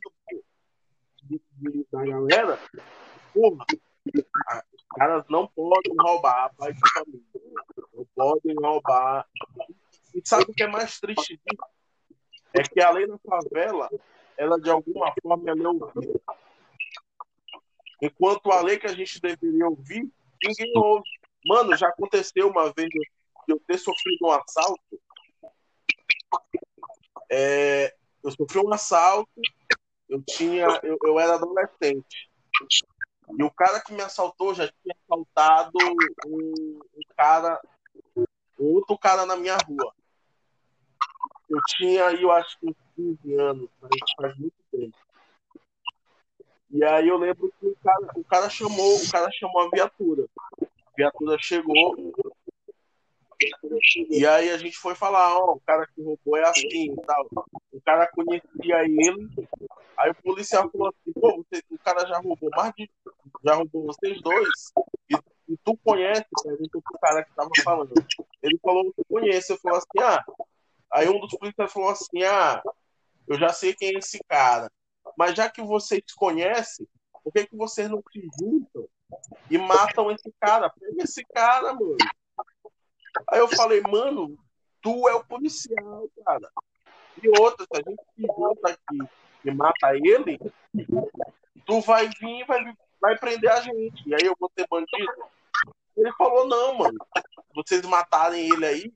[1.91, 2.59] da galera,
[3.33, 3.65] porra,
[4.47, 7.21] a- os caras não podem roubar pai de família.
[7.93, 9.27] Não podem roubar.
[10.13, 11.63] E sabe o que é mais triste disso?
[12.53, 13.89] É que a lei na favela,
[14.37, 16.21] ela de alguma forma é ouvida.
[18.01, 20.07] Enquanto a lei que a gente deveria ouvir,
[20.43, 21.09] ninguém ouve.
[21.45, 22.89] Mano, já aconteceu uma vez
[23.47, 25.01] de eu ter sofrido um assalto.
[27.29, 29.41] É, eu sofri um assalto,
[30.09, 32.29] eu tinha, eu, eu era adolescente.
[33.37, 35.77] E o cara que me assaltou já tinha assaltado
[36.27, 37.59] um, um cara,
[38.59, 39.93] um outro cara na minha rua.
[41.49, 43.69] Eu tinha aí, eu acho que uns 15 anos,
[44.17, 44.95] faz muito tempo.
[46.71, 50.25] E aí eu lembro que o cara, o cara chamou, o cara chamou a viatura.
[50.61, 50.65] A
[50.97, 52.13] viatura chegou.
[54.09, 57.27] E aí a gente foi falar, ó, o cara que roubou é assim e tal.
[57.71, 59.29] O cara conhecia ele.
[59.97, 62.89] Aí o policial falou assim, pô, você, o cara já roubou mais de.
[63.43, 64.49] Já roubou vocês dois.
[65.09, 65.15] E,
[65.49, 67.93] e tu conhece, perguntou pro cara que tava falando.
[68.41, 69.53] Ele falou que conhece.
[69.53, 70.23] Eu falei assim, ah.
[70.91, 72.61] Aí um dos policiais falou assim, ah,
[73.27, 74.71] eu já sei quem é esse cara.
[75.17, 76.87] Mas já que vocês conhecem,
[77.23, 78.87] por que, que vocês não se juntam
[79.49, 80.69] e matam esse cara?
[80.69, 81.97] Pega esse cara, mano.
[83.29, 84.37] Aí eu falei, mano,
[84.81, 86.49] tu é o policial, cara.
[87.21, 89.09] E outra, se a gente se junta aqui
[89.43, 90.39] e mata ele,
[91.65, 94.07] tu vai vir e vai, vai prender a gente.
[94.07, 95.25] E aí eu vou ter bandido?
[95.95, 96.97] Ele falou, não, mano.
[97.55, 98.93] Vocês matarem ele aí,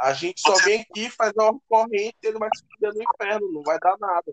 [0.00, 3.62] a gente só vem aqui, faz a corrente ele vai se fuder no inferno, não
[3.62, 4.32] vai dar nada.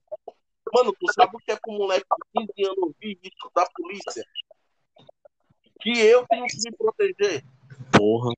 [0.74, 2.06] Mano, tu sabe o que é pro moleque
[2.36, 4.24] de 15 anos ouvir isso da polícia?
[5.82, 7.44] Que eu tenho que me proteger.
[7.92, 8.32] Porra.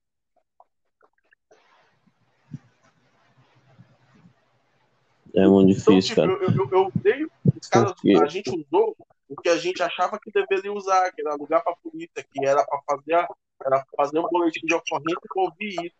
[5.34, 6.32] É muito Então, difícil, tipo, cara.
[6.32, 7.24] eu, eu, eu dei,
[7.60, 8.96] os caras, Porque- a gente usou
[9.28, 12.64] o que a gente achava que deveria usar, que era lugar pra polícia, que era
[12.64, 13.28] pra fazer, a-
[13.64, 15.96] era fazer um boletim de ocorrência pra ouvir isso.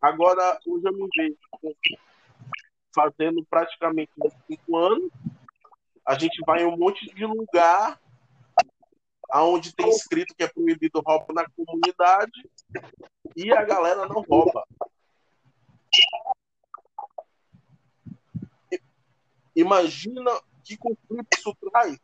[0.00, 1.36] Agora, hoje eu me vejo
[2.94, 5.10] fazendo praticamente uns cinco anos,
[6.06, 7.98] a gente vai em um monte de lugar
[9.30, 12.32] aonde tem escrito que é proibido roubo na comunidade
[13.36, 14.64] e a galera não rouba.
[19.54, 20.30] Imagina
[20.64, 21.98] que conflito isso traz.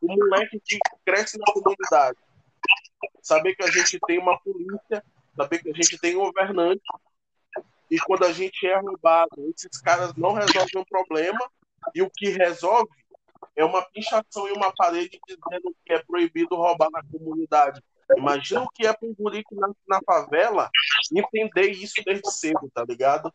[0.00, 2.18] O moleque que cresce na comunidade.
[3.22, 5.04] Saber que a gente tem uma polícia,
[5.36, 6.82] saber que a gente tem um governante,
[7.90, 11.50] e quando a gente é roubado, esses caras não resolvem o problema,
[11.94, 12.90] e o que resolve
[13.56, 17.82] é uma pichação em uma parede dizendo que é proibido roubar na comunidade.
[18.16, 19.42] Imagina o que é para um guri
[19.86, 20.70] na favela
[21.14, 23.32] entender isso desde cedo, tá ligado?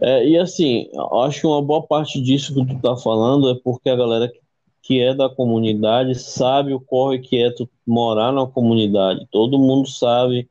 [0.00, 0.88] É, e assim,
[1.24, 4.32] acho que uma boa parte disso que tu tá falando é porque a galera
[4.80, 9.26] que é da comunidade sabe o corre que é tu morar na comunidade.
[9.30, 10.48] Todo mundo sabe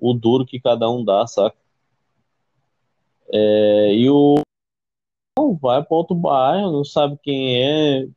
[0.00, 1.56] o duro que cada um dá, saca?
[3.30, 4.36] É, e o
[5.38, 8.08] não vai para outro bairro, não sabe quem é.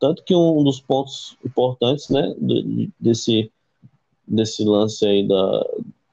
[0.00, 3.50] Tanto que um dos pontos importantes, né, de- desse,
[4.26, 5.66] desse lance aí da,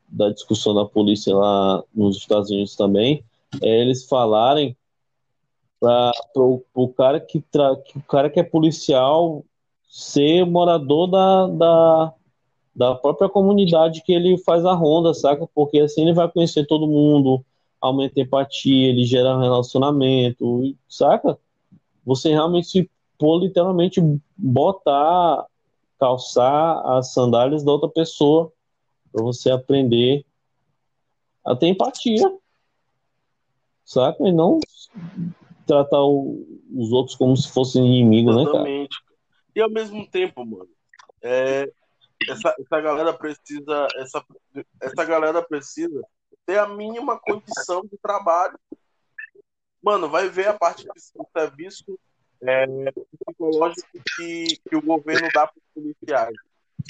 [0.09, 3.23] da discussão da polícia lá nos Estados Unidos também,
[3.61, 4.75] é eles falarem
[5.79, 9.43] para o cara que, tra, que o cara que é policial
[9.87, 12.13] ser morador da, da,
[12.75, 15.47] da própria comunidade que ele faz a ronda, saca?
[15.53, 17.45] Porque assim ele vai conhecer todo mundo,
[17.79, 21.37] aumenta a empatia, ele gera relacionamento, saca?
[22.05, 24.01] Você realmente se pôr literalmente
[24.35, 25.45] botar,
[25.99, 28.51] calçar as sandálias da outra pessoa
[29.11, 30.25] para você aprender
[31.45, 32.37] a ter empatia,
[33.85, 34.27] saca?
[34.27, 34.59] E não
[35.65, 38.69] tratar o, os outros como se fossem inimigos, né, cara?
[39.55, 40.69] E ao mesmo tempo, mano,
[41.21, 41.71] é,
[42.29, 44.25] essa, essa galera precisa, essa,
[44.81, 46.01] essa galera precisa
[46.45, 48.59] ter a mínima condição de trabalho.
[49.81, 51.97] Mano, vai ver a parte do serviço
[52.41, 52.65] é,
[53.25, 56.35] psicológico que, que o governo dá para os policiais.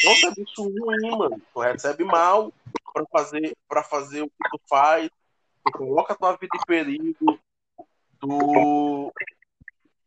[0.04, 1.42] É um serviço ruim, mano.
[1.54, 2.52] Tu recebe mal
[2.94, 3.56] para fazer,
[3.90, 5.10] fazer o que tu faz,
[5.66, 7.40] tu coloca a tua vida em perigo,
[8.20, 9.12] tu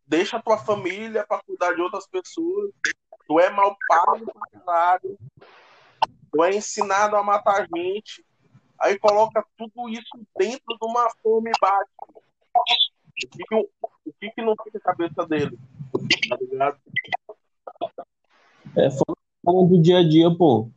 [0.06, 2.70] deixa a tua família para cuidar de outras pessoas,
[3.26, 5.18] tu é mal pago
[6.30, 8.24] tu é ensinado a matar gente,
[8.78, 12.06] aí coloca tudo isso dentro de uma fome básica.
[12.54, 12.62] O
[13.16, 15.58] que, que, o que, que não fica na cabeça dele?
[16.28, 16.78] Tá ligado?
[18.76, 18.88] É
[19.44, 20.70] falando do dia a dia, pô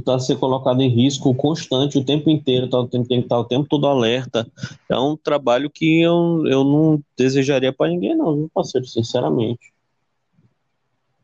[0.00, 3.36] tu tá sendo colocado em risco constante o tempo inteiro, tá, tem, tem que estar
[3.36, 4.46] tá o tempo todo alerta.
[4.88, 8.86] É um trabalho que eu, eu não desejaria para ninguém, não, viu, parceiro?
[8.86, 9.72] Sinceramente.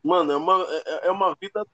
[0.03, 1.65] Mano, é uma, é, é uma vida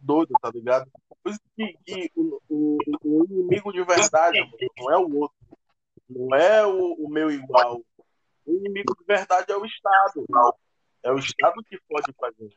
[0.00, 0.90] doida, tá ligado?
[1.22, 4.38] Por isso que, que o, o, o, inimigo de verdade
[4.78, 5.36] não é o outro,
[6.08, 7.80] não é o, o meu igual.
[8.44, 10.24] O inimigo de verdade é o Estado.
[11.04, 12.50] É o Estado que pode fazer.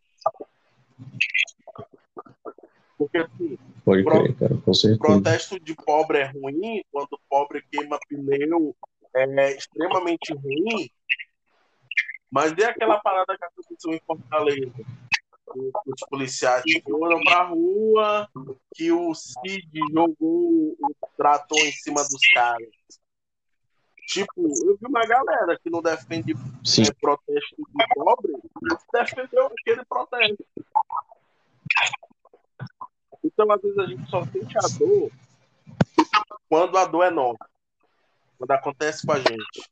[2.98, 5.00] Porque assim, Pode crer, cara, com certeza.
[5.00, 8.76] protesto de pobre é ruim, quando o pobre queima pneu
[9.14, 10.90] é extremamente ruim,
[12.32, 14.72] mas é aquela parada que aconteceu em Fortaleza.
[15.86, 18.28] Os policiais foram pra rua,
[18.74, 22.68] que o Cid jogou o trator em cima dos caras.
[24.08, 28.34] Tipo, eu vi uma galera que não defende é, protesto de pobre,
[28.92, 30.46] defendeu aquele protesto.
[33.26, 35.12] Então, às vezes, a gente só sente a dor
[36.48, 37.50] quando a dor é nova.
[38.38, 39.70] Quando acontece com a gente.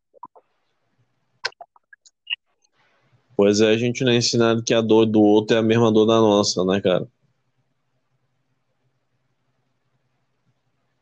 [3.37, 5.91] Pois é, a gente não é ensinado que a dor do outro é a mesma
[5.91, 7.07] dor da nossa, né, cara?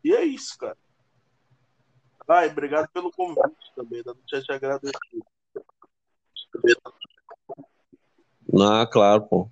[0.04, 0.78] E é isso, cara.
[2.28, 5.26] Ai, obrigado pelo convite também, não tinha te agradecido.
[8.60, 9.49] Ah, claro, pô.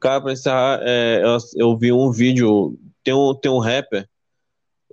[0.00, 2.78] Cara, pra encerrar, é, eu, eu, vi um vídeo.
[3.02, 4.08] Tem um, tem um rapper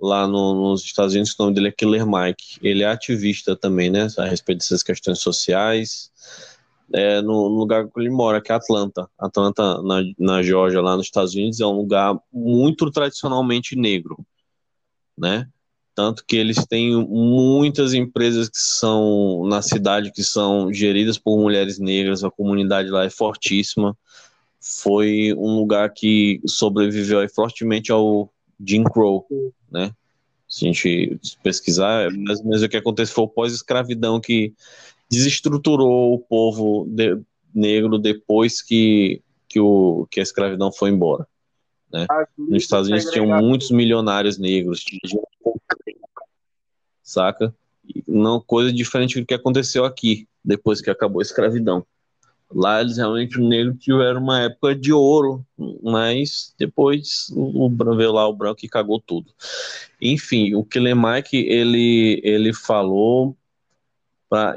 [0.00, 2.58] lá no, nos Estados Unidos, o nome dele é Killer Mike.
[2.60, 4.08] Ele é ativista também, né?
[4.18, 6.10] A respeito dessas questões sociais.
[6.92, 9.08] É, no, no lugar que ele mora, que é Atlanta.
[9.18, 14.18] Atlanta, na, na Georgia, lá nos Estados Unidos, é um lugar muito tradicionalmente negro,
[15.16, 15.48] né?
[15.94, 21.78] Tanto que eles têm muitas empresas que são na cidade que são geridas por mulheres
[21.78, 23.96] negras, a comunidade lá é fortíssima
[24.68, 28.32] foi um lugar que sobreviveu fortemente ao
[28.64, 29.26] Jim Crow,
[29.70, 29.92] né?
[30.48, 34.54] Se a gente pesquisar, mas, mas o que aconteceu foi o pós-escravidão que
[35.10, 37.20] desestruturou o povo de,
[37.54, 41.26] negro depois que, que, o, que a escravidão foi embora.
[41.92, 42.06] Né?
[42.36, 44.84] Nos Estados Unidos tinham muitos milionários negros,
[47.02, 47.54] saca?
[48.06, 51.86] Não coisa diferente do que aconteceu aqui depois que acabou a escravidão.
[52.52, 55.44] Lá eles realmente o negro tiveram uma época de ouro,
[55.82, 59.32] mas depois o, veio lá o branco e cagou tudo.
[60.00, 63.36] Enfim, o Killer Mike ele ele falou
[64.30, 64.54] para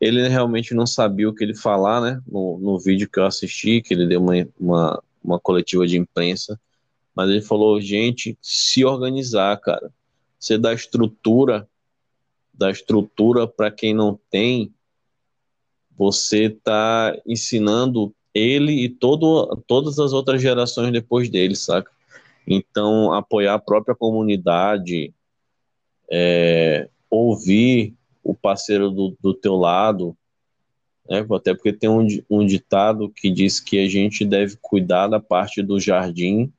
[0.00, 2.22] ele realmente não sabia o que ele falar, né?
[2.26, 6.60] No, no vídeo que eu assisti, que ele deu uma, uma, uma coletiva de imprensa,
[7.14, 9.90] mas ele falou, gente, se organizar, cara.
[10.38, 11.66] Você dá estrutura,
[12.52, 14.73] dá estrutura para quem não tem,
[15.96, 21.90] você está ensinando ele e todo, todas as outras gerações depois dele, saca?
[22.46, 25.14] Então, apoiar a própria comunidade,
[26.10, 30.16] é, ouvir o parceiro do, do teu lado,
[31.08, 31.24] né?
[31.32, 35.62] até porque tem um, um ditado que diz que a gente deve cuidar da parte
[35.62, 36.52] do jardim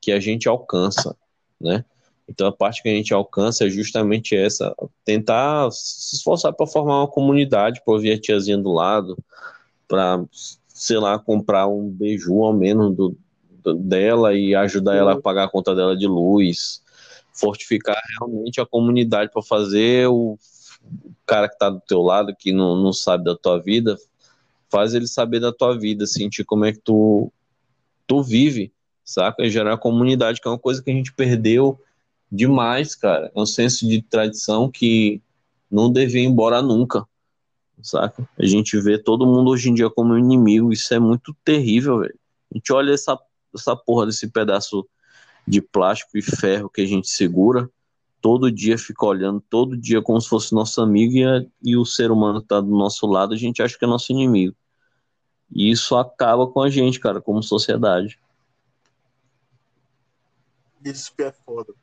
[0.00, 1.16] que a gente alcança,
[1.60, 1.84] né?
[2.30, 4.72] Então a parte que a gente alcança é justamente essa,
[5.04, 9.18] tentar se esforçar para formar uma comunidade, para ouvir a tiazinha do lado,
[9.88, 10.24] para,
[10.68, 13.16] sei lá, comprar um beiju ao menos do,
[13.64, 16.80] do, dela e ajudar ela a pagar a conta dela de luz,
[17.32, 20.38] fortificar realmente a comunidade para fazer o
[21.26, 23.98] cara que tá do teu lado, que não, não sabe da tua vida,
[24.68, 27.32] faz ele saber da tua vida, sentir como é que tu,
[28.06, 28.72] tu vive,
[29.04, 29.44] saca?
[29.44, 31.76] E gerar comunidade, que é uma coisa que a gente perdeu
[32.30, 33.30] demais, cara.
[33.34, 35.22] É um senso de tradição que
[35.70, 37.06] não devia ir embora nunca,
[37.82, 38.28] saca?
[38.38, 42.18] A gente vê todo mundo hoje em dia como inimigo, isso é muito terrível, velho.
[42.52, 43.18] A gente olha essa,
[43.54, 44.86] essa porra desse pedaço
[45.46, 47.70] de plástico e ferro que a gente segura,
[48.20, 51.84] todo dia fica olhando, todo dia como se fosse nosso amigo e, a, e o
[51.84, 54.54] ser humano que tá do nosso lado, a gente acha que é nosso inimigo.
[55.50, 58.18] E isso acaba com a gente, cara, como sociedade.
[60.84, 61.74] Isso que é foda.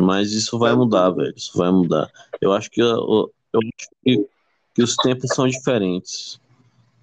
[0.00, 1.34] Mas isso vai mudar, velho.
[1.36, 2.10] Isso vai mudar.
[2.40, 4.28] Eu acho que eu, eu acho que,
[4.74, 6.40] que os tempos são diferentes.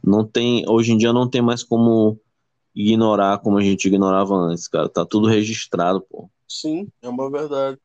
[0.03, 2.19] Não tem, hoje em dia não tem mais como
[2.73, 4.87] ignorar como a gente ignorava antes, cara.
[4.87, 6.29] Tá tudo registrado, pô.
[6.47, 7.77] Sim, é uma verdade.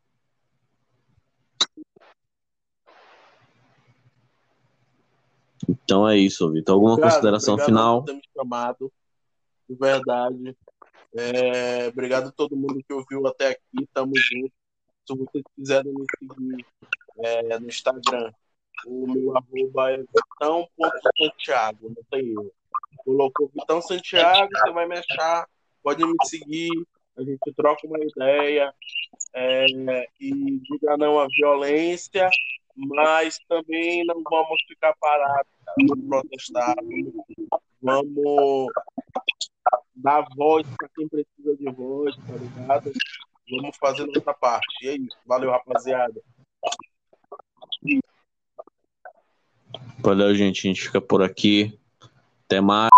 [5.69, 6.75] Então é isso, Vitor.
[6.75, 8.05] Alguma cara, consideração final?
[8.05, 8.93] Por ter me chamado.
[9.69, 10.57] De verdade.
[11.15, 13.89] É, obrigado a todo mundo que ouviu até aqui.
[13.93, 14.53] Tamo junto.
[15.07, 16.67] Se vocês quiserem me seguir
[17.19, 18.33] é, no Instagram,
[18.87, 22.53] o meu arroba é vitão.santiago, não tem erro.
[23.05, 25.49] Colocou Vitão Santiago, você vai me achar,
[25.83, 26.71] pode me seguir,
[27.17, 28.73] a gente troca uma ideia
[29.35, 29.67] é,
[30.21, 32.29] e diga não à violência,
[32.77, 35.53] mas também não vamos ficar parados,
[35.89, 36.75] vamos protestar,
[37.81, 38.73] vamos
[39.95, 42.93] dar voz para quem precisa de voz, tá ligado?
[43.57, 44.67] Vamos fazer nossa parte.
[44.83, 44.97] E é.
[45.27, 46.21] Valeu, rapaziada.
[49.99, 50.67] Valeu, gente.
[50.67, 51.79] A gente fica por aqui.
[52.47, 52.91] Até mais.